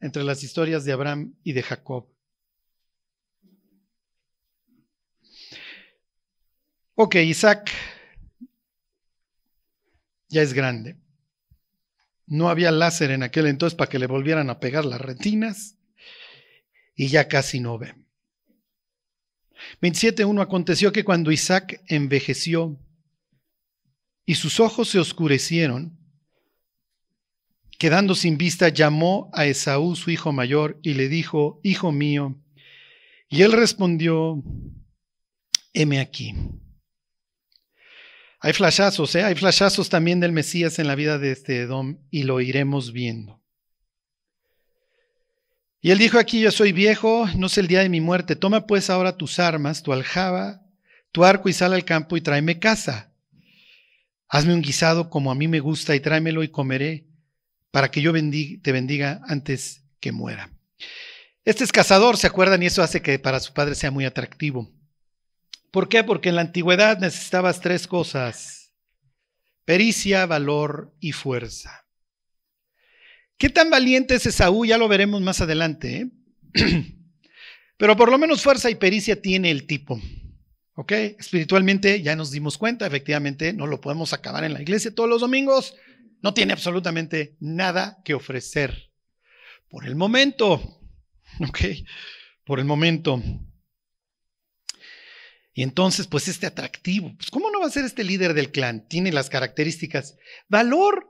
entre 0.00 0.24
las 0.24 0.42
historias 0.42 0.86
de 0.86 0.92
Abraham 0.92 1.34
y 1.44 1.52
de 1.52 1.62
Jacob. 1.62 2.08
Ok, 6.94 7.16
Isaac 7.16 7.70
ya 10.30 10.40
es 10.40 10.54
grande. 10.54 10.96
No 12.26 12.48
había 12.48 12.70
láser 12.70 13.10
en 13.10 13.22
aquel 13.22 13.46
entonces 13.48 13.76
para 13.76 13.90
que 13.90 13.98
le 13.98 14.06
volvieran 14.06 14.48
a 14.48 14.60
pegar 14.60 14.86
las 14.86 15.02
retinas 15.02 15.76
y 16.94 17.08
ya 17.08 17.28
casi 17.28 17.60
no 17.60 17.76
ve. 17.76 17.96
27.1 19.80 20.42
Aconteció 20.42 20.92
que 20.92 21.04
cuando 21.04 21.32
Isaac 21.32 21.82
envejeció 21.88 22.78
y 24.24 24.34
sus 24.34 24.60
ojos 24.60 24.88
se 24.88 24.98
oscurecieron, 24.98 25.98
quedando 27.78 28.14
sin 28.14 28.38
vista, 28.38 28.68
llamó 28.68 29.30
a 29.32 29.46
Esaú, 29.46 29.96
su 29.96 30.10
hijo 30.10 30.32
mayor, 30.32 30.78
y 30.82 30.94
le 30.94 31.08
dijo, 31.08 31.60
Hijo 31.62 31.92
mío. 31.92 32.40
Y 33.28 33.42
él 33.42 33.52
respondió, 33.52 34.42
heme 35.72 36.00
aquí. 36.00 36.34
Hay 38.40 38.52
flashazos, 38.52 39.14
¿eh? 39.14 39.22
hay 39.22 39.34
flashazos 39.34 39.88
también 39.88 40.20
del 40.20 40.32
Mesías 40.32 40.78
en 40.78 40.86
la 40.86 40.94
vida 40.94 41.18
de 41.18 41.32
este 41.32 41.60
Edom 41.60 41.98
y 42.10 42.22
lo 42.22 42.40
iremos 42.40 42.92
viendo. 42.92 43.39
Y 45.82 45.90
él 45.90 45.98
dijo 45.98 46.18
aquí, 46.18 46.40
yo 46.40 46.50
soy 46.50 46.72
viejo, 46.72 47.26
no 47.36 47.48
sé 47.48 47.60
el 47.60 47.66
día 47.66 47.80
de 47.80 47.88
mi 47.88 48.00
muerte, 48.00 48.36
toma 48.36 48.66
pues 48.66 48.90
ahora 48.90 49.16
tus 49.16 49.38
armas, 49.38 49.82
tu 49.82 49.92
aljaba, 49.92 50.62
tu 51.10 51.24
arco 51.24 51.48
y 51.48 51.54
sal 51.54 51.72
al 51.72 51.84
campo 51.84 52.16
y 52.16 52.20
tráeme 52.20 52.58
casa. 52.58 53.12
Hazme 54.28 54.54
un 54.54 54.62
guisado 54.62 55.08
como 55.08 55.30
a 55.30 55.34
mí 55.34 55.48
me 55.48 55.60
gusta 55.60 55.96
y 55.96 56.00
tráemelo 56.00 56.42
y 56.42 56.48
comeré, 56.48 57.06
para 57.70 57.90
que 57.90 58.02
yo 58.02 58.12
te 58.12 58.72
bendiga 58.72 59.22
antes 59.26 59.84
que 60.00 60.12
muera. 60.12 60.50
Este 61.44 61.64
es 61.64 61.72
cazador, 61.72 62.16
¿se 62.16 62.26
acuerdan? 62.26 62.62
Y 62.62 62.66
eso 62.66 62.82
hace 62.82 63.00
que 63.00 63.18
para 63.18 63.40
su 63.40 63.52
padre 63.54 63.74
sea 63.74 63.90
muy 63.90 64.04
atractivo. 64.04 64.70
¿Por 65.70 65.88
qué? 65.88 66.04
Porque 66.04 66.28
en 66.28 66.36
la 66.36 66.42
antigüedad 66.42 66.98
necesitabas 66.98 67.60
tres 67.60 67.86
cosas. 67.86 68.72
Pericia, 69.64 70.26
valor 70.26 70.94
y 71.00 71.12
fuerza. 71.12 71.86
¿Qué 73.40 73.48
tan 73.48 73.70
valiente 73.70 74.16
es 74.16 74.26
Esaú? 74.26 74.66
Ya 74.66 74.76
lo 74.76 74.86
veremos 74.86 75.22
más 75.22 75.40
adelante. 75.40 76.10
¿eh? 76.54 76.84
Pero 77.78 77.96
por 77.96 78.10
lo 78.10 78.18
menos 78.18 78.42
fuerza 78.42 78.68
y 78.68 78.74
pericia 78.74 79.22
tiene 79.22 79.50
el 79.50 79.66
tipo. 79.66 79.98
¿Ok? 80.74 80.92
Espiritualmente 80.92 82.02
ya 82.02 82.14
nos 82.16 82.32
dimos 82.32 82.58
cuenta, 82.58 82.86
efectivamente, 82.86 83.54
no 83.54 83.66
lo 83.66 83.80
podemos 83.80 84.12
acabar 84.12 84.44
en 84.44 84.52
la 84.52 84.60
iglesia 84.60 84.94
todos 84.94 85.08
los 85.08 85.22
domingos. 85.22 85.74
No 86.20 86.34
tiene 86.34 86.52
absolutamente 86.52 87.38
nada 87.40 88.02
que 88.04 88.12
ofrecer. 88.12 88.90
Por 89.70 89.86
el 89.86 89.96
momento. 89.96 90.78
¿Ok? 91.40 91.60
Por 92.44 92.58
el 92.58 92.66
momento. 92.66 93.22
Y 95.54 95.62
entonces, 95.62 96.06
pues 96.06 96.28
este 96.28 96.46
atractivo, 96.46 97.16
pues 97.16 97.30
¿cómo 97.30 97.50
no 97.50 97.58
va 97.58 97.68
a 97.68 97.70
ser 97.70 97.86
este 97.86 98.04
líder 98.04 98.34
del 98.34 98.52
clan? 98.52 98.86
Tiene 98.86 99.12
las 99.12 99.30
características. 99.30 100.18
Valor. 100.50 101.09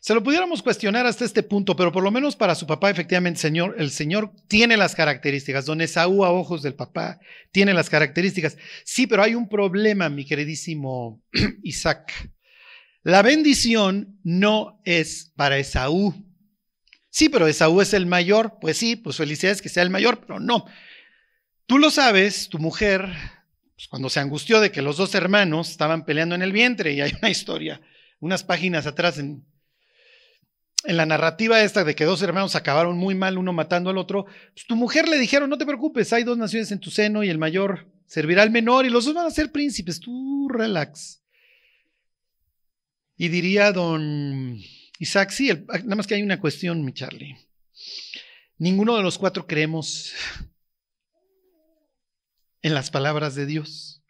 Se 0.00 0.14
lo 0.14 0.22
pudiéramos 0.22 0.62
cuestionar 0.62 1.04
hasta 1.04 1.26
este 1.26 1.42
punto, 1.42 1.76
pero 1.76 1.92
por 1.92 2.02
lo 2.02 2.10
menos 2.10 2.34
para 2.34 2.54
su 2.54 2.66
papá, 2.66 2.88
efectivamente, 2.88 3.38
señor, 3.38 3.74
el 3.78 3.90
Señor 3.90 4.32
tiene 4.48 4.78
las 4.78 4.94
características. 4.94 5.66
Don 5.66 5.82
Esaú 5.82 6.24
a 6.24 6.30
ojos 6.30 6.62
del 6.62 6.74
papá 6.74 7.20
tiene 7.52 7.74
las 7.74 7.90
características. 7.90 8.56
Sí, 8.82 9.06
pero 9.06 9.22
hay 9.22 9.34
un 9.34 9.46
problema, 9.46 10.08
mi 10.08 10.24
queridísimo 10.24 11.22
Isaac. 11.62 12.32
La 13.02 13.20
bendición 13.20 14.18
no 14.24 14.80
es 14.86 15.32
para 15.36 15.58
Esaú. 15.58 16.14
Sí, 17.10 17.28
pero 17.28 17.46
Esaú 17.46 17.82
es 17.82 17.92
el 17.92 18.06
mayor. 18.06 18.56
Pues 18.58 18.78
sí, 18.78 18.96
pues 18.96 19.18
felicidades 19.18 19.60
que 19.60 19.68
sea 19.68 19.82
el 19.82 19.90
mayor, 19.90 20.22
pero 20.22 20.40
no. 20.40 20.64
Tú 21.66 21.76
lo 21.76 21.90
sabes, 21.90 22.48
tu 22.48 22.58
mujer, 22.58 23.06
pues 23.74 23.86
cuando 23.88 24.08
se 24.08 24.20
angustió 24.20 24.60
de 24.60 24.72
que 24.72 24.80
los 24.80 24.96
dos 24.96 25.14
hermanos 25.14 25.70
estaban 25.70 26.06
peleando 26.06 26.34
en 26.34 26.40
el 26.42 26.52
vientre, 26.52 26.94
y 26.94 27.02
hay 27.02 27.12
una 27.20 27.28
historia, 27.28 27.82
unas 28.18 28.42
páginas 28.44 28.86
atrás 28.86 29.18
en, 29.18 29.44
en 30.84 30.96
la 30.96 31.06
narrativa 31.06 31.62
esta 31.62 31.84
de 31.84 31.94
que 31.94 32.04
dos 32.04 32.22
hermanos 32.22 32.56
acabaron 32.56 32.96
muy 32.96 33.14
mal, 33.14 33.38
uno 33.38 33.52
matando 33.52 33.90
al 33.90 33.98
otro, 33.98 34.24
pues 34.24 34.66
tu 34.66 34.76
mujer 34.76 35.08
le 35.08 35.18
dijeron, 35.18 35.50
no 35.50 35.58
te 35.58 35.66
preocupes, 35.66 36.12
hay 36.12 36.24
dos 36.24 36.38
naciones 36.38 36.72
en 36.72 36.80
tu 36.80 36.90
seno 36.90 37.22
y 37.22 37.28
el 37.28 37.38
mayor 37.38 37.86
servirá 38.06 38.42
al 38.42 38.50
menor 38.50 38.86
y 38.86 38.90
los 38.90 39.04
dos 39.04 39.14
van 39.14 39.26
a 39.26 39.30
ser 39.30 39.52
príncipes, 39.52 40.00
tú 40.00 40.48
relax. 40.48 41.22
Y 43.16 43.28
diría 43.28 43.72
don 43.72 44.58
Isaac, 44.98 45.30
sí, 45.30 45.48
nada 45.48 45.96
más 45.96 46.06
que 46.06 46.14
hay 46.14 46.22
una 46.22 46.40
cuestión, 46.40 46.84
mi 46.84 46.92
Charlie. 46.92 47.36
Ninguno 48.56 48.96
de 48.96 49.02
los 49.02 49.18
cuatro 49.18 49.46
creemos 49.46 50.12
en 52.62 52.74
las 52.74 52.90
palabras 52.90 53.34
de 53.34 53.46
Dios. 53.46 54.02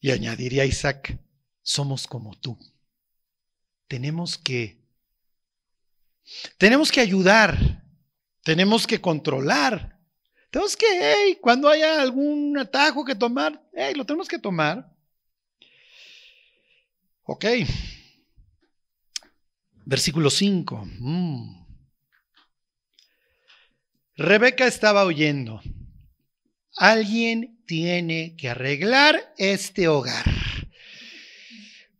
Y 0.00 0.10
añadiría 0.10 0.64
Isaac, 0.64 1.18
somos 1.62 2.08
como 2.08 2.36
tú. 2.36 2.58
Tenemos 3.86 4.38
que 4.38 4.81
tenemos 6.58 6.90
que 6.90 7.00
ayudar, 7.00 7.82
tenemos 8.42 8.86
que 8.86 9.00
controlar, 9.00 9.98
tenemos 10.50 10.76
que, 10.76 10.86
hey, 10.90 11.38
cuando 11.40 11.68
haya 11.68 12.00
algún 12.00 12.58
atajo 12.58 13.04
que 13.04 13.14
tomar, 13.14 13.62
hey, 13.72 13.94
lo 13.94 14.04
tenemos 14.04 14.28
que 14.28 14.38
tomar. 14.38 14.92
Ok. 17.24 17.46
Versículo 19.84 20.30
5. 20.30 20.84
Mm. 20.98 21.64
Rebeca 24.16 24.66
estaba 24.66 25.04
oyendo. 25.04 25.62
Alguien 26.76 27.62
tiene 27.66 28.36
que 28.36 28.50
arreglar 28.50 29.34
este 29.38 29.88
hogar. 29.88 30.24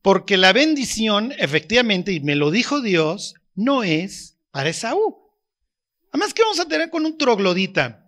Porque 0.03 0.37
la 0.37 0.53
bendición, 0.53 1.33
efectivamente, 1.39 2.13
y 2.13 2.21
me 2.21 2.35
lo 2.35 2.51
dijo 2.51 2.83
Dios, 2.83 3.35
no 3.55 3.83
es 3.83 4.39
para 4.51 4.71
Esaú. 4.71 5.23
Además, 6.11 6.35
¿qué 6.35 6.43
vamos 6.43 6.61
a 6.61 6.69
tener 6.69 6.91
con 6.91 7.07
un 7.07 7.17
troglodita? 7.17 8.05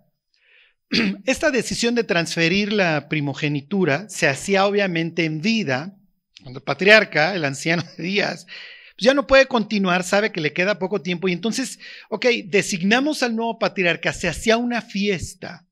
Esta 1.25 1.51
decisión 1.51 1.95
de 1.95 2.05
transferir 2.05 2.73
la 2.73 3.09
primogenitura 3.09 4.09
se 4.09 4.29
hacía 4.29 4.67
obviamente 4.67 5.25
en 5.25 5.41
vida, 5.41 5.97
cuando 6.43 6.59
el 6.59 6.65
patriarca, 6.65 7.35
el 7.35 7.45
anciano 7.45 7.83
de 7.97 8.03
Díaz, 8.03 8.45
pues 8.45 9.07
ya 9.07 9.15
no 9.15 9.27
puede 9.27 9.47
continuar, 9.47 10.05
sabe 10.05 10.31
que 10.31 10.41
le 10.41 10.53
queda 10.53 10.79
poco 10.79 11.03
tiempo 11.03 11.27
y 11.27 11.33
entonces, 11.33 11.79
ok, 12.11 12.27
designamos 12.47 13.23
al 13.23 13.35
nuevo 13.35 13.59
patriarca, 13.59 14.13
se 14.13 14.29
hacía 14.29 14.57
una 14.57 14.83
fiesta. 14.83 15.67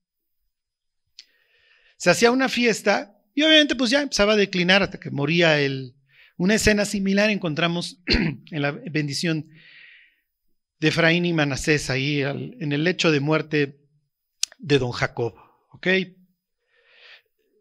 Se 1.96 2.10
hacía 2.10 2.32
una 2.32 2.48
fiesta 2.48 3.16
y 3.34 3.42
obviamente 3.42 3.76
pues 3.76 3.90
ya 3.90 4.02
empezaba 4.02 4.32
a 4.32 4.36
declinar 4.36 4.82
hasta 4.82 4.98
que 4.98 5.10
moría 5.10 5.60
el, 5.60 5.94
una 6.36 6.54
escena 6.54 6.84
similar 6.84 7.30
encontramos 7.30 8.00
en 8.06 8.62
la 8.62 8.72
bendición 8.72 9.48
de 10.80 10.88
Efraín 10.88 11.24
y 11.24 11.32
Manasés 11.32 11.90
ahí 11.90 12.22
en 12.22 12.72
el 12.72 12.84
lecho 12.84 13.10
de 13.10 13.20
muerte 13.20 13.80
de 14.58 14.78
don 14.78 14.92
Jacob. 14.92 15.34
¿Ok? 15.70 15.86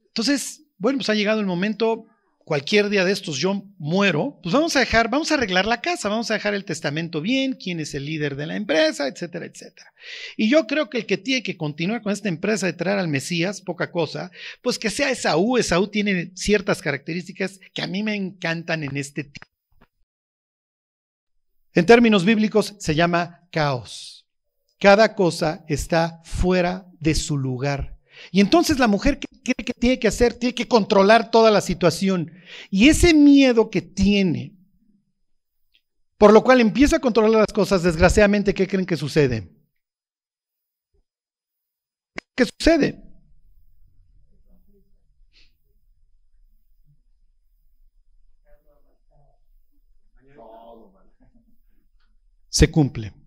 Entonces, 0.07 0.63
bueno, 0.77 0.97
pues 0.97 1.09
ha 1.09 1.13
llegado 1.13 1.39
el 1.39 1.45
momento, 1.45 2.07
cualquier 2.45 2.89
día 2.89 3.05
de 3.05 3.11
estos 3.11 3.37
yo 3.37 3.63
muero, 3.77 4.39
pues 4.43 4.53
vamos 4.53 4.75
a 4.75 4.79
dejar, 4.79 5.09
vamos 5.09 5.31
a 5.31 5.35
arreglar 5.35 5.65
la 5.65 5.81
casa, 5.81 6.09
vamos 6.09 6.31
a 6.31 6.35
dejar 6.35 6.53
el 6.53 6.65
testamento 6.65 7.21
bien, 7.21 7.53
quién 7.53 7.79
es 7.79 7.93
el 7.93 8.05
líder 8.05 8.35
de 8.35 8.47
la 8.47 8.55
empresa, 8.55 9.07
etcétera, 9.07 9.45
etcétera. 9.45 9.93
Y 10.37 10.49
yo 10.49 10.67
creo 10.67 10.89
que 10.89 10.99
el 10.99 11.05
que 11.05 11.17
tiene 11.17 11.43
que 11.43 11.57
continuar 11.57 12.01
con 12.01 12.11
esta 12.11 12.29
empresa 12.29 12.65
de 12.65 12.73
traer 12.73 12.99
al 12.99 13.07
Mesías, 13.07 13.61
poca 13.61 13.91
cosa, 13.91 14.31
pues 14.61 14.79
que 14.79 14.89
sea 14.89 15.09
Esaú. 15.11 15.57
Esaú 15.57 15.87
tiene 15.87 16.31
ciertas 16.35 16.81
características 16.81 17.59
que 17.73 17.81
a 17.81 17.87
mí 17.87 18.03
me 18.03 18.15
encantan 18.15 18.83
en 18.83 18.97
este 18.97 19.23
tipo. 19.23 19.47
En 21.73 21.85
términos 21.85 22.25
bíblicos 22.25 22.75
se 22.79 22.95
llama 22.95 23.47
caos. 23.51 24.27
Cada 24.79 25.15
cosa 25.15 25.63
está 25.67 26.21
fuera 26.23 26.87
de 26.99 27.15
su 27.15 27.37
lugar. 27.37 27.90
Y 28.29 28.41
entonces 28.41 28.77
la 28.77 28.87
mujer, 28.87 29.19
¿qué 29.19 29.27
cree 29.43 29.65
que 29.65 29.73
tiene 29.73 29.99
que 29.99 30.07
hacer? 30.07 30.33
Tiene 30.33 30.53
que 30.53 30.67
controlar 30.67 31.31
toda 31.31 31.49
la 31.49 31.61
situación. 31.61 32.31
Y 32.69 32.89
ese 32.89 33.13
miedo 33.13 33.69
que 33.69 33.81
tiene, 33.81 34.55
por 36.17 36.33
lo 36.33 36.43
cual 36.43 36.61
empieza 36.61 36.97
a 36.97 36.99
controlar 36.99 37.41
las 37.41 37.53
cosas, 37.53 37.83
desgraciadamente, 37.83 38.53
¿qué 38.53 38.67
creen 38.67 38.85
que 38.85 38.97
sucede? 38.97 39.49
¿Qué 42.35 42.45
sucede? 42.45 43.01
Se 52.49 52.69
cumple. 52.69 53.20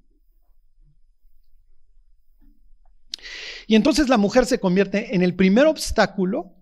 Y 3.67 3.77
entonces 3.77 4.09
la 4.09 4.17
mujer 4.17 4.47
se 4.47 4.61
convierte 4.61 5.15
en 5.15 5.23
el 5.23 5.35
primer 5.35 5.67
obstáculo 5.67 6.55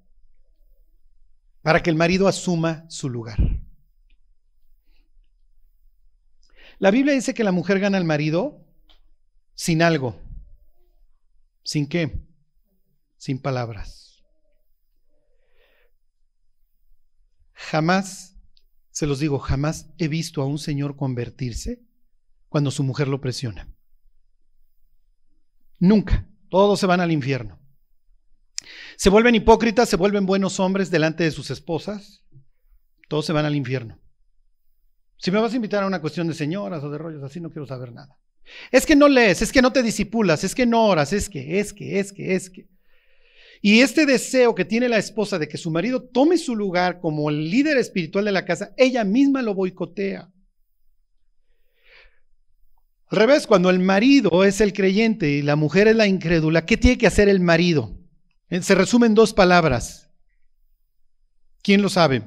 para 1.63 1.83
que 1.83 1.91
el 1.91 1.97
marido 1.97 2.29
asuma 2.29 2.85
su 2.89 3.09
lugar. 3.09 3.39
La 6.79 6.91
Biblia 6.91 7.15
dice 7.15 7.35
que 7.35 7.45
la 7.45 7.53
mujer 7.53 7.79
gana 7.79 7.99
al 7.99 8.05
marido 8.05 8.67
sin 9.55 9.83
algo. 9.83 10.21
¿Sin 11.63 11.87
qué? 11.87 12.27
Sin 13.17 13.41
palabras. 13.41 14.23
Jamás, 17.53 18.37
se 18.91 19.07
los 19.07 19.21
digo, 19.21 19.39
jamás 19.39 19.91
he 19.99 20.09
visto 20.09 20.43
a 20.43 20.47
un 20.47 20.59
señor 20.59 20.97
convertirse 20.97 21.81
cuando 22.49 22.73
su 22.73 22.83
mujer 22.83 23.07
lo 23.07 23.21
presiona. 23.21 23.73
Nunca. 25.79 26.29
Todos 26.53 26.79
se 26.79 26.87
van 26.87 27.01
al 27.01 27.11
infierno. 27.11 27.59
Se 28.99 29.09
vuelven 29.09 29.35
hipócritas, 29.35 29.89
se 29.89 29.97
vuelven 29.97 30.27
buenos 30.27 30.61
hombres 30.61 30.91
delante 30.91 31.25
de 31.25 31.31
sus 31.31 31.51
esposas. 31.51 32.27
Todos 33.09 33.25
se 33.25 33.33
van 33.33 33.47
al 33.47 33.57
infierno. 33.57 33.99
Si 35.17 35.31
me 35.31 35.41
vas 35.41 35.55
a 35.55 35.57
invitar 35.57 35.83
a 35.83 35.87
una 35.87 36.03
cuestión 36.03 36.29
de 36.29 36.35
señoras 36.35 36.85
o 36.85 36.91
de 36.91 36.99
rollos 36.99 37.23
así, 37.23 37.41
no 37.41 37.49
quiero 37.49 37.67
saber 37.67 37.95
nada. 37.95 38.19
Es 38.71 38.85
que 38.85 38.95
no 38.95 39.09
lees, 39.09 39.41
es 39.41 39.51
que 39.51 39.63
no 39.63 39.73
te 39.73 39.83
disipulas, 39.83 40.45
es 40.45 40.55
que 40.55 40.67
no 40.67 40.85
oras, 40.85 41.15
es 41.15 41.31
que, 41.31 41.59
es 41.59 41.73
que, 41.73 41.99
es 41.99 42.13
que, 42.13 42.35
es 42.35 42.51
que. 42.51 42.69
Y 43.63 43.81
este 43.81 44.05
deseo 44.05 44.55
que 44.55 44.67
tiene 44.67 44.91
la 44.91 44.99
esposa 44.99 45.39
de 45.39 45.49
que 45.49 45.57
su 45.57 45.71
marido 45.71 46.03
tome 46.03 46.37
su 46.37 46.55
lugar 46.55 47.01
como 47.01 47.31
el 47.31 47.49
líder 47.49 47.79
espiritual 47.79 48.27
de 48.27 48.33
la 48.33 48.45
casa, 48.45 48.75
ella 48.77 49.05
misma 49.05 49.41
lo 49.41 49.55
boicotea. 49.55 50.31
Al 53.13 53.19
revés, 53.19 53.47
cuando 53.47 53.69
el 53.69 53.79
marido 53.79 54.43
es 54.43 54.63
el 54.63 54.73
creyente 54.73 55.29
y 55.29 55.43
la 55.43 55.55
mujer 55.55 55.87
es 55.87 55.95
la 55.95 56.07
incrédula, 56.07 56.65
¿qué 56.65 56.79
tiene 56.79 56.97
que 56.97 57.07
hacer 57.07 57.29
el 57.29 57.41
marido? 57.41 57.95
Eh, 58.49 58.63
se 58.63 58.75
resume 58.75 59.07
en 59.07 59.15
dos 59.15 59.35
palabras. 59.35 60.09
¿Quién 61.63 61.83
lo 61.83 61.91
sabe? 61.91 62.23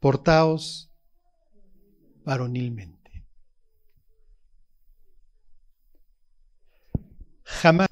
Portaos 0.00 0.90
varonilmente. 2.24 3.24
Jamás, 7.44 7.86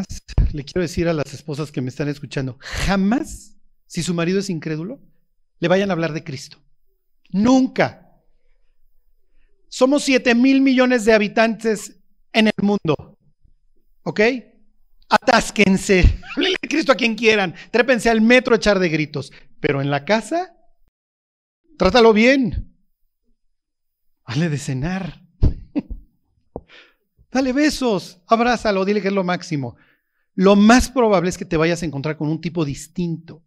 le 0.52 0.64
quiero 0.64 0.80
decir 0.80 1.06
a 1.06 1.12
las 1.12 1.32
esposas 1.32 1.70
que 1.70 1.80
me 1.80 1.90
están 1.90 2.08
escuchando, 2.08 2.58
jamás 2.60 3.53
si 3.94 4.02
su 4.02 4.12
marido 4.12 4.40
es 4.40 4.50
incrédulo, 4.50 5.00
le 5.60 5.68
vayan 5.68 5.88
a 5.88 5.92
hablar 5.92 6.12
de 6.12 6.24
Cristo. 6.24 6.58
Nunca. 7.30 8.12
Somos 9.68 10.02
7 10.02 10.34
mil 10.34 10.62
millones 10.62 11.04
de 11.04 11.12
habitantes 11.12 12.00
en 12.32 12.48
el 12.48 12.60
mundo. 12.60 13.16
¿Ok? 14.02 14.20
Atásquense. 15.08 16.00
Háblenle 16.36 16.56
de 16.60 16.68
Cristo 16.68 16.90
a 16.90 16.96
quien 16.96 17.14
quieran. 17.14 17.54
Trépense 17.70 18.10
al 18.10 18.20
metro 18.20 18.54
a 18.54 18.56
echar 18.56 18.80
de 18.80 18.88
gritos. 18.88 19.32
Pero 19.60 19.80
en 19.80 19.90
la 19.90 20.04
casa, 20.04 20.56
trátalo 21.78 22.12
bien. 22.12 22.74
Hazle 24.24 24.48
de 24.48 24.58
cenar. 24.58 25.22
Dale 27.30 27.52
besos, 27.52 28.22
abrázalo, 28.26 28.84
dile 28.84 29.00
que 29.00 29.08
es 29.08 29.14
lo 29.14 29.22
máximo. 29.22 29.76
Lo 30.34 30.56
más 30.56 30.88
probable 30.88 31.30
es 31.30 31.38
que 31.38 31.44
te 31.44 31.56
vayas 31.56 31.84
a 31.84 31.86
encontrar 31.86 32.16
con 32.16 32.28
un 32.28 32.40
tipo 32.40 32.64
distinto. 32.64 33.44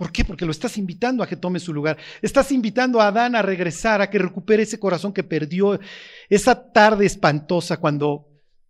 ¿Por 0.00 0.12
qué? 0.12 0.24
Porque 0.24 0.46
lo 0.46 0.50
estás 0.50 0.78
invitando 0.78 1.22
a 1.22 1.26
que 1.26 1.36
tome 1.36 1.60
su 1.60 1.74
lugar. 1.74 1.98
Estás 2.22 2.52
invitando 2.52 3.02
a 3.02 3.08
Adán 3.08 3.36
a 3.36 3.42
regresar, 3.42 4.00
a 4.00 4.08
que 4.08 4.18
recupere 4.18 4.62
ese 4.62 4.80
corazón 4.80 5.12
que 5.12 5.22
perdió 5.22 5.78
esa 6.30 6.72
tarde 6.72 7.04
espantosa 7.04 7.76
cuando 7.76 8.26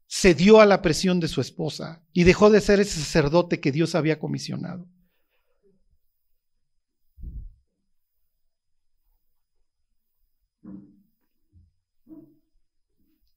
cedió 0.09 0.61
a 0.61 0.67
la 0.67 0.83
presión 0.83 1.21
de 1.21 1.29
su 1.29 1.41
esposa 1.41 2.03
y 2.13 2.25
dejó 2.25 2.51
de 2.51 2.61
ser 2.61 2.81
ese 2.81 2.99
sacerdote 2.99 3.61
que 3.61 3.71
Dios 3.71 3.95
había 3.95 4.19
comisionado. 4.19 4.89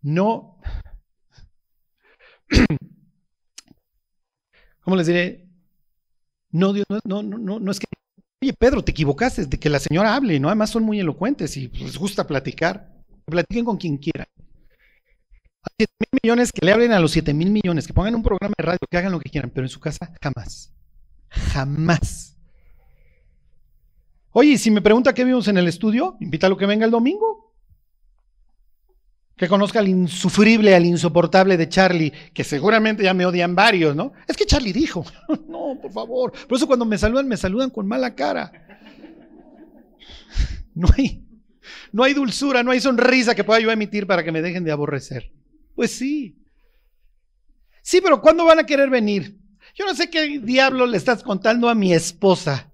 No, 0.01 0.57
¿cómo 4.81 4.95
les 4.95 5.05
diré? 5.05 5.52
No, 6.53 6.71
Dios, 6.71 6.85
no, 7.03 7.23
no, 7.23 7.39
no, 7.39 7.59
no 7.59 7.71
es 7.71 7.79
que, 7.79 7.87
oye 8.41 8.53
Pedro, 8.53 8.83
te 8.83 8.91
equivocaste 8.91 9.47
de 9.47 9.59
que 9.59 9.69
la 9.69 9.79
señora 9.79 10.15
hable, 10.15 10.39
¿no? 10.39 10.49
Además 10.49 10.69
son 10.69 10.83
muy 10.83 10.99
elocuentes 10.99 11.57
y 11.57 11.67
les 11.69 11.97
gusta 11.97 12.27
platicar. 12.27 12.93
Platiquen 13.25 13.65
con 13.65 13.77
quien 13.77 13.97
quieran. 13.97 14.27
A 15.63 15.69
7 15.75 15.91
mil 15.99 16.19
millones 16.21 16.51
que 16.51 16.63
le 16.63 16.71
hablen 16.71 16.91
a 16.91 16.99
los 16.99 17.11
7 17.11 17.33
mil 17.33 17.49
millones, 17.49 17.87
que 17.87 17.93
pongan 17.93 18.13
un 18.13 18.21
programa 18.21 18.53
de 18.55 18.63
radio, 18.63 18.79
que 18.87 18.97
hagan 18.97 19.11
lo 19.11 19.19
que 19.19 19.31
quieran, 19.31 19.49
pero 19.49 19.65
en 19.65 19.69
su 19.69 19.79
casa 19.79 20.13
jamás. 20.21 20.71
Jamás. 21.29 22.37
Oye, 24.31 24.59
si 24.59 24.69
me 24.69 24.81
pregunta 24.81 25.13
qué 25.13 25.23
vimos 25.23 25.47
en 25.47 25.57
el 25.57 25.67
estudio, 25.67 26.17
invítalo 26.19 26.55
que 26.55 26.67
venga 26.67 26.85
el 26.85 26.91
domingo. 26.91 27.42
Que 29.35 29.47
conozca 29.47 29.79
al 29.79 29.87
insufrible, 29.87 30.75
al 30.75 30.85
insoportable 30.85 31.57
de 31.57 31.67
Charlie, 31.67 32.13
que 32.33 32.43
seguramente 32.43 33.03
ya 33.03 33.13
me 33.13 33.25
odian 33.25 33.55
varios, 33.55 33.95
¿no? 33.95 34.13
Es 34.27 34.37
que 34.37 34.45
Charlie 34.45 34.73
dijo, 34.73 35.03
no, 35.47 35.77
por 35.81 35.91
favor. 35.91 36.31
Por 36.47 36.57
eso 36.57 36.67
cuando 36.67 36.85
me 36.85 36.97
saludan, 36.97 37.27
me 37.27 37.37
saludan 37.37 37.69
con 37.69 37.87
mala 37.87 38.13
cara. 38.15 38.51
No 40.75 40.87
hay, 40.97 41.23
no 41.91 42.03
hay 42.03 42.15
dulzura, 42.15 42.63
no 42.63 42.71
hay 42.71 42.79
sonrisa 42.79 43.35
que 43.35 43.43
pueda 43.43 43.59
yo 43.59 43.69
emitir 43.69 44.07
para 44.07 44.23
que 44.23 44.31
me 44.31 44.41
dejen 44.41 44.63
de 44.63 44.71
aborrecer. 44.71 45.31
Pues 45.75 45.91
sí. 45.91 46.35
Sí, 47.83 48.01
pero 48.01 48.21
¿cuándo 48.21 48.45
van 48.45 48.57
a 48.57 48.65
querer 48.65 48.89
venir? 48.89 49.37
Yo 49.75 49.85
no 49.85 49.93
sé 49.93 50.09
qué 50.09 50.39
diablo 50.39 50.85
le 50.87 50.97
estás 50.97 51.21
contando 51.21 51.69
a 51.69 51.75
mi 51.75 51.93
esposa, 51.93 52.71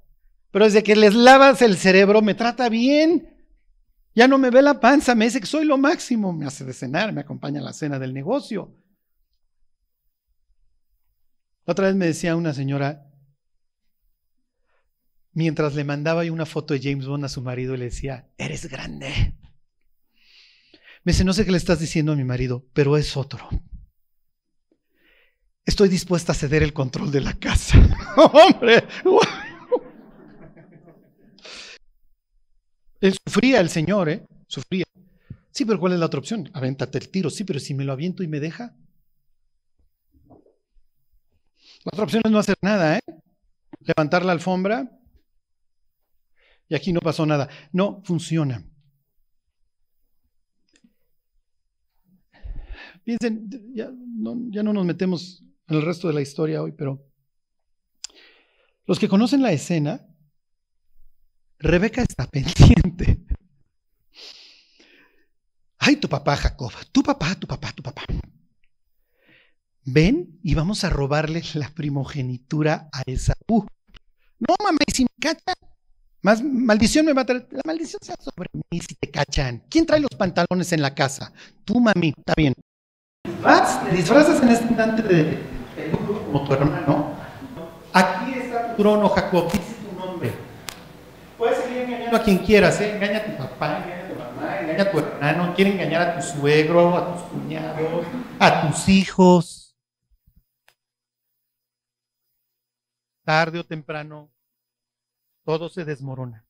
pero 0.52 0.66
desde 0.66 0.84
que 0.84 0.96
les 0.96 1.14
lavas 1.14 1.62
el 1.62 1.78
cerebro 1.78 2.22
me 2.22 2.36
trata 2.36 2.70
bien. 2.70 3.39
Ya 4.20 4.28
no 4.28 4.38
me 4.38 4.50
ve 4.50 4.62
la 4.62 4.82
panza, 4.82 5.16
me 5.16 5.24
dice 5.24 5.40
que 5.40 5.46
soy 5.46 5.64
lo 5.64 5.78
máximo, 5.78 6.34
me 6.34 6.46
hace 6.46 6.66
de 6.66 6.74
cenar, 6.74 7.14
me 7.14 7.22
acompaña 7.22 7.62
a 7.62 7.64
la 7.64 7.72
cena 7.72 8.00
del 8.00 8.14
negocio. 8.14 8.76
otra 11.64 11.88
vez 11.88 11.96
me 11.96 12.08
decía 12.08 12.36
una 12.36 12.54
señora, 12.54 13.10
mientras 15.32 15.74
le 15.74 15.86
mandaba 15.86 16.24
una 16.24 16.46
foto 16.46 16.74
de 16.74 16.82
James 16.82 17.06
Bond 17.06 17.24
a 17.24 17.30
su 17.30 17.42
marido, 17.42 17.78
le 17.78 17.86
decía, 17.86 18.28
eres 18.38 18.66
grande. 18.66 19.38
Me 21.06 21.14
dice, 21.14 21.24
no 21.24 21.32
sé 21.32 21.46
qué 21.46 21.52
le 21.52 21.58
estás 21.58 21.80
diciendo 21.80 22.12
a 22.12 22.18
mi 22.18 22.26
marido, 22.26 22.68
pero 22.74 22.98
es 22.98 23.16
otro. 23.16 23.48
Estoy 25.64 25.88
dispuesta 25.88 26.34
a 26.34 26.36
ceder 26.36 26.62
el 26.62 26.74
control 26.74 27.10
de 27.12 27.22
la 27.22 27.36
casa. 27.36 27.78
Hombre, 28.18 28.84
Él 33.02 33.18
sufría 33.26 33.62
el 33.62 33.70
Señor, 33.70 34.10
¿eh? 34.10 34.26
Sufría. 34.48 34.86
Sí, 35.52 35.66
pero 35.66 35.80
¿cuál 35.80 35.94
es 35.94 36.00
la 36.00 36.06
otra 36.06 36.20
opción? 36.20 36.50
Avéntate 36.54 36.98
el 36.98 37.10
tiro. 37.10 37.30
Sí, 37.30 37.44
pero 37.44 37.60
si 37.60 37.74
me 37.74 37.84
lo 37.84 37.94
aviento 37.94 38.24
y 38.24 38.28
me 38.28 38.40
deja. 38.40 38.76
La 40.30 41.92
otra 41.94 42.04
opción 42.04 42.22
es 42.26 42.32
no 42.32 42.40
hacer 42.40 42.58
nada, 42.62 42.98
¿eh? 42.98 43.02
Levantar 43.82 44.26
la 44.26 44.34
alfombra 44.34 45.00
y 46.70 46.76
aquí 46.76 46.94
no 46.94 47.00
pasó 47.00 47.26
nada. 47.26 47.50
No 47.72 48.02
funciona. 48.04 48.64
Piensen, 53.04 53.50
ya 53.74 53.90
no, 53.92 54.38
ya 54.52 54.62
no 54.62 54.72
nos 54.72 54.86
metemos 54.86 55.44
en 55.68 55.78
el 55.78 55.82
resto 55.82 56.08
de 56.08 56.14
la 56.14 56.22
historia 56.22 56.62
hoy, 56.62 56.74
pero 56.74 57.04
los 58.86 59.00
que 59.00 59.08
conocen 59.08 59.42
la 59.42 59.52
escena 59.52 60.09
Rebeca 61.60 62.02
está 62.02 62.26
pendiente. 62.32 63.20
Ay, 65.78 65.98
tu 65.98 66.10
papá, 66.10 66.36
Jacob, 66.36 66.72
tu 66.92 67.04
papá, 67.04 67.36
tu 67.36 67.48
papá, 67.48 67.72
tu 67.74 67.84
papá. 67.84 68.04
Ven 69.86 70.40
y 70.44 70.54
vamos 70.54 70.84
a 70.84 70.90
robarle 70.90 71.42
la 71.54 71.70
primogenitura 71.70 72.90
a 72.92 73.02
Esaú. 73.06 73.66
No, 74.40 74.56
mamá, 74.64 74.78
y 74.86 74.92
si 74.92 75.04
me 75.04 75.10
cachan, 75.20 75.56
más 76.22 76.44
maldición 76.44 77.06
me 77.06 77.14
va 77.14 77.24
a 77.24 77.26
traer. 77.26 77.48
La 77.52 77.62
maldición 77.66 78.00
sea 78.02 78.16
sobre 78.20 78.50
mí 78.54 78.80
si 78.80 78.96
te 78.96 79.10
cachan. 79.10 79.64
¿Quién 79.70 79.86
trae 79.86 80.00
los 80.00 80.12
pantalones 80.12 80.72
en 80.74 80.82
la 80.82 80.94
casa? 80.94 81.34
Tú, 81.66 81.80
mami, 81.80 82.14
está 82.16 82.34
bien. 82.38 82.54
Vas, 83.42 83.84
te 83.86 83.96
disfrazas 83.96 84.44
en 84.44 84.50
este 84.50 84.66
instante 84.68 85.02
de, 85.02 85.40
como 86.26 86.46
tu 86.46 86.54
hermano. 86.54 87.14
Aquí 87.94 88.34
está 88.34 88.76
tu 88.76 88.84
trono, 88.84 89.10
Jacob 89.10 89.50
a 92.16 92.24
quien 92.24 92.40
quieras, 92.40 92.80
¿eh? 92.82 92.96
engaña 92.96 93.20
a 93.20 93.26
tu 93.26 93.38
papá, 93.38 93.84
engaña 93.84 94.06
a 94.06 94.10
tu 94.10 94.16
mamá, 94.16 94.60
engaña 94.60 94.84
a 94.84 94.92
tu 94.92 95.00
hermano, 95.00 95.56
quiere 95.56 95.72
engañar 95.72 96.02
a 96.02 96.16
tu 96.16 96.22
suegro, 96.22 96.98
a 96.98 97.14
tus 97.14 97.22
cuñados, 97.30 98.06
a 98.40 98.68
tus 98.68 98.90
hijos. 98.90 99.78
Tarde 103.24 103.60
o 103.60 103.66
temprano, 103.66 104.32
todo 105.44 105.70
se 105.70 105.86
desmorona. 105.86 106.46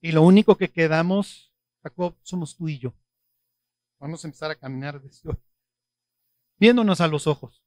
Y 0.00 0.12
lo 0.12 0.22
único 0.22 0.56
que 0.56 0.70
quedamos, 0.70 1.52
Jacob, 1.82 2.16
somos 2.22 2.56
tú 2.56 2.68
y 2.68 2.78
yo. 2.78 2.94
Vamos 3.98 4.24
a 4.24 4.28
empezar 4.28 4.50
a 4.50 4.56
caminar 4.56 5.00
desde 5.00 5.30
hoy, 5.30 5.38
viéndonos 6.58 7.00
a 7.00 7.08
los 7.08 7.26
ojos. 7.26 7.62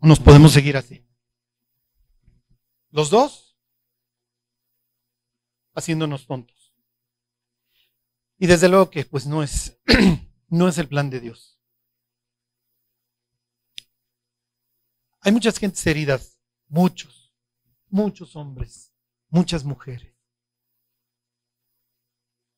No 0.00 0.08
nos 0.08 0.20
podemos 0.20 0.52
seguir 0.52 0.76
así. 0.76 1.06
Los 2.90 3.10
dos 3.10 3.51
haciéndonos 5.74 6.26
tontos. 6.26 6.74
Y 8.38 8.46
desde 8.46 8.68
luego 8.68 8.90
que 8.90 9.04
pues 9.04 9.26
no 9.26 9.42
es, 9.42 9.80
no 10.48 10.68
es 10.68 10.78
el 10.78 10.88
plan 10.88 11.10
de 11.10 11.20
Dios. 11.20 11.60
Hay 15.20 15.30
muchas 15.30 15.58
gentes 15.58 15.86
heridas, 15.86 16.40
muchos, 16.68 17.32
muchos 17.88 18.34
hombres, 18.34 18.92
muchas 19.28 19.64
mujeres. 19.64 20.16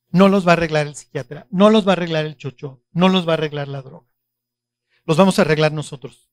No 0.08 0.28
los 0.28 0.46
va 0.46 0.52
a 0.52 0.54
arreglar 0.54 0.86
el 0.86 0.94
psiquiatra, 0.94 1.46
no 1.50 1.68
los 1.70 1.86
va 1.86 1.90
a 1.90 1.94
arreglar 1.94 2.24
el 2.24 2.36
chocho, 2.36 2.82
no 2.92 3.08
los 3.08 3.28
va 3.28 3.32
a 3.32 3.34
arreglar 3.34 3.68
la 3.68 3.82
droga. 3.82 4.08
Los 5.04 5.18
vamos 5.18 5.38
a 5.38 5.42
arreglar 5.42 5.72
nosotros. 5.72 6.30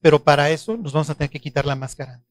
Pero 0.00 0.22
para 0.22 0.50
eso 0.50 0.76
nos 0.76 0.92
vamos 0.92 1.10
a 1.10 1.14
tener 1.14 1.30
que 1.30 1.40
quitar 1.40 1.66
la 1.66 1.74
máscara 1.74 2.24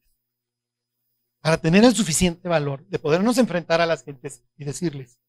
para 1.45 1.59
tener 1.59 1.83
el 1.83 1.93
suficiente 1.93 2.49
valor 2.49 2.83
de 2.87 2.97
podernos 2.97 3.37
enfrentar 3.37 3.79
a 3.79 3.85
las 3.85 4.03
gentes 4.03 4.43
y 4.57 4.65
decirles, 4.65 5.19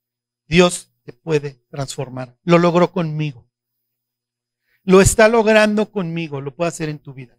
Dios 0.47 0.91
te 1.05 1.13
puede 1.13 1.63
transformar. 1.69 2.39
Lo 2.43 2.57
logró 2.57 2.91
conmigo. 2.91 3.47
Lo 4.83 5.03
está 5.03 5.29
logrando 5.29 5.93
conmigo, 5.93 6.41
lo 6.41 6.57
puede 6.57 6.69
hacer 6.69 6.89
en 6.89 7.01
tu 7.01 7.13
vida. 7.13 7.39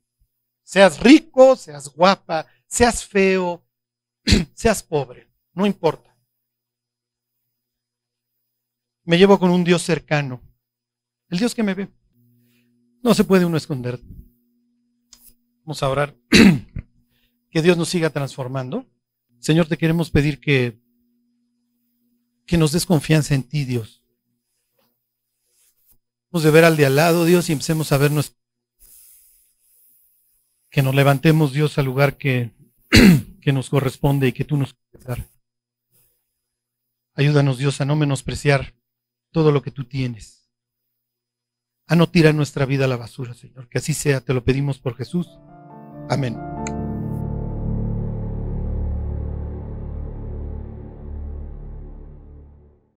Seas 0.61 0.99
rico, 0.99 1.55
seas 1.55 1.91
guapa, 1.91 2.45
seas 2.67 3.03
feo, 3.03 3.65
seas 4.53 4.83
pobre, 4.83 5.27
no 5.53 5.65
importa. 5.65 6.15
Me 9.05 9.17
llevo 9.17 9.39
con 9.39 9.49
un 9.49 9.63
Dios 9.63 9.81
cercano, 9.81 10.39
el 11.29 11.39
Dios 11.39 11.55
que 11.55 11.63
me 11.63 11.73
ve. 11.73 11.89
No 13.01 13.15
se 13.15 13.23
puede 13.23 13.43
uno 13.43 13.57
esconder. 13.57 13.99
Vamos 15.63 15.81
a 15.81 15.89
orar. 15.89 16.15
que 17.57 17.63
Dios 17.63 17.75
nos 17.75 17.89
siga 17.89 18.11
transformando. 18.11 18.85
Señor, 19.39 19.67
te 19.67 19.79
queremos 19.79 20.11
pedir 20.11 20.39
que, 20.39 20.79
que 22.45 22.55
nos 22.55 22.71
des 22.71 22.85
confianza 22.85 23.33
en 23.33 23.41
ti, 23.41 23.65
Dios. 23.65 24.03
Vamos 26.29 26.43
de 26.43 26.51
ver 26.51 26.65
al 26.65 26.77
de 26.77 26.85
al 26.85 26.95
lado, 26.95 27.25
Dios, 27.25 27.49
y 27.49 27.53
empecemos 27.53 27.91
a 27.91 27.97
vernos. 27.97 28.35
Que 30.69 30.83
nos 30.83 30.93
levantemos, 30.93 31.51
Dios, 31.51 31.79
al 31.79 31.85
lugar 31.85 32.17
que, 32.17 32.51
que 33.41 33.51
nos 33.51 33.71
corresponde 33.71 34.27
y 34.27 34.33
que 34.33 34.45
tú 34.45 34.55
nos 34.55 34.75
quieres 34.75 35.07
dar. 35.07 35.27
Ayúdanos, 37.15 37.57
Dios, 37.57 37.81
a 37.81 37.85
no 37.85 37.95
menospreciar 37.95 38.75
todo 39.31 39.51
lo 39.51 39.63
que 39.63 39.71
tú 39.71 39.83
tienes. 39.85 40.47
A 41.87 41.95
no 41.95 42.07
tirar 42.07 42.35
nuestra 42.35 42.67
vida 42.67 42.85
a 42.85 42.87
la 42.87 42.97
basura, 42.97 43.33
Señor. 43.33 43.67
Que 43.67 43.79
así 43.79 43.95
sea, 43.95 44.21
te 44.21 44.35
lo 44.35 44.43
pedimos 44.43 44.77
por 44.77 44.95
Jesús. 44.95 45.27
Amén. 46.07 46.37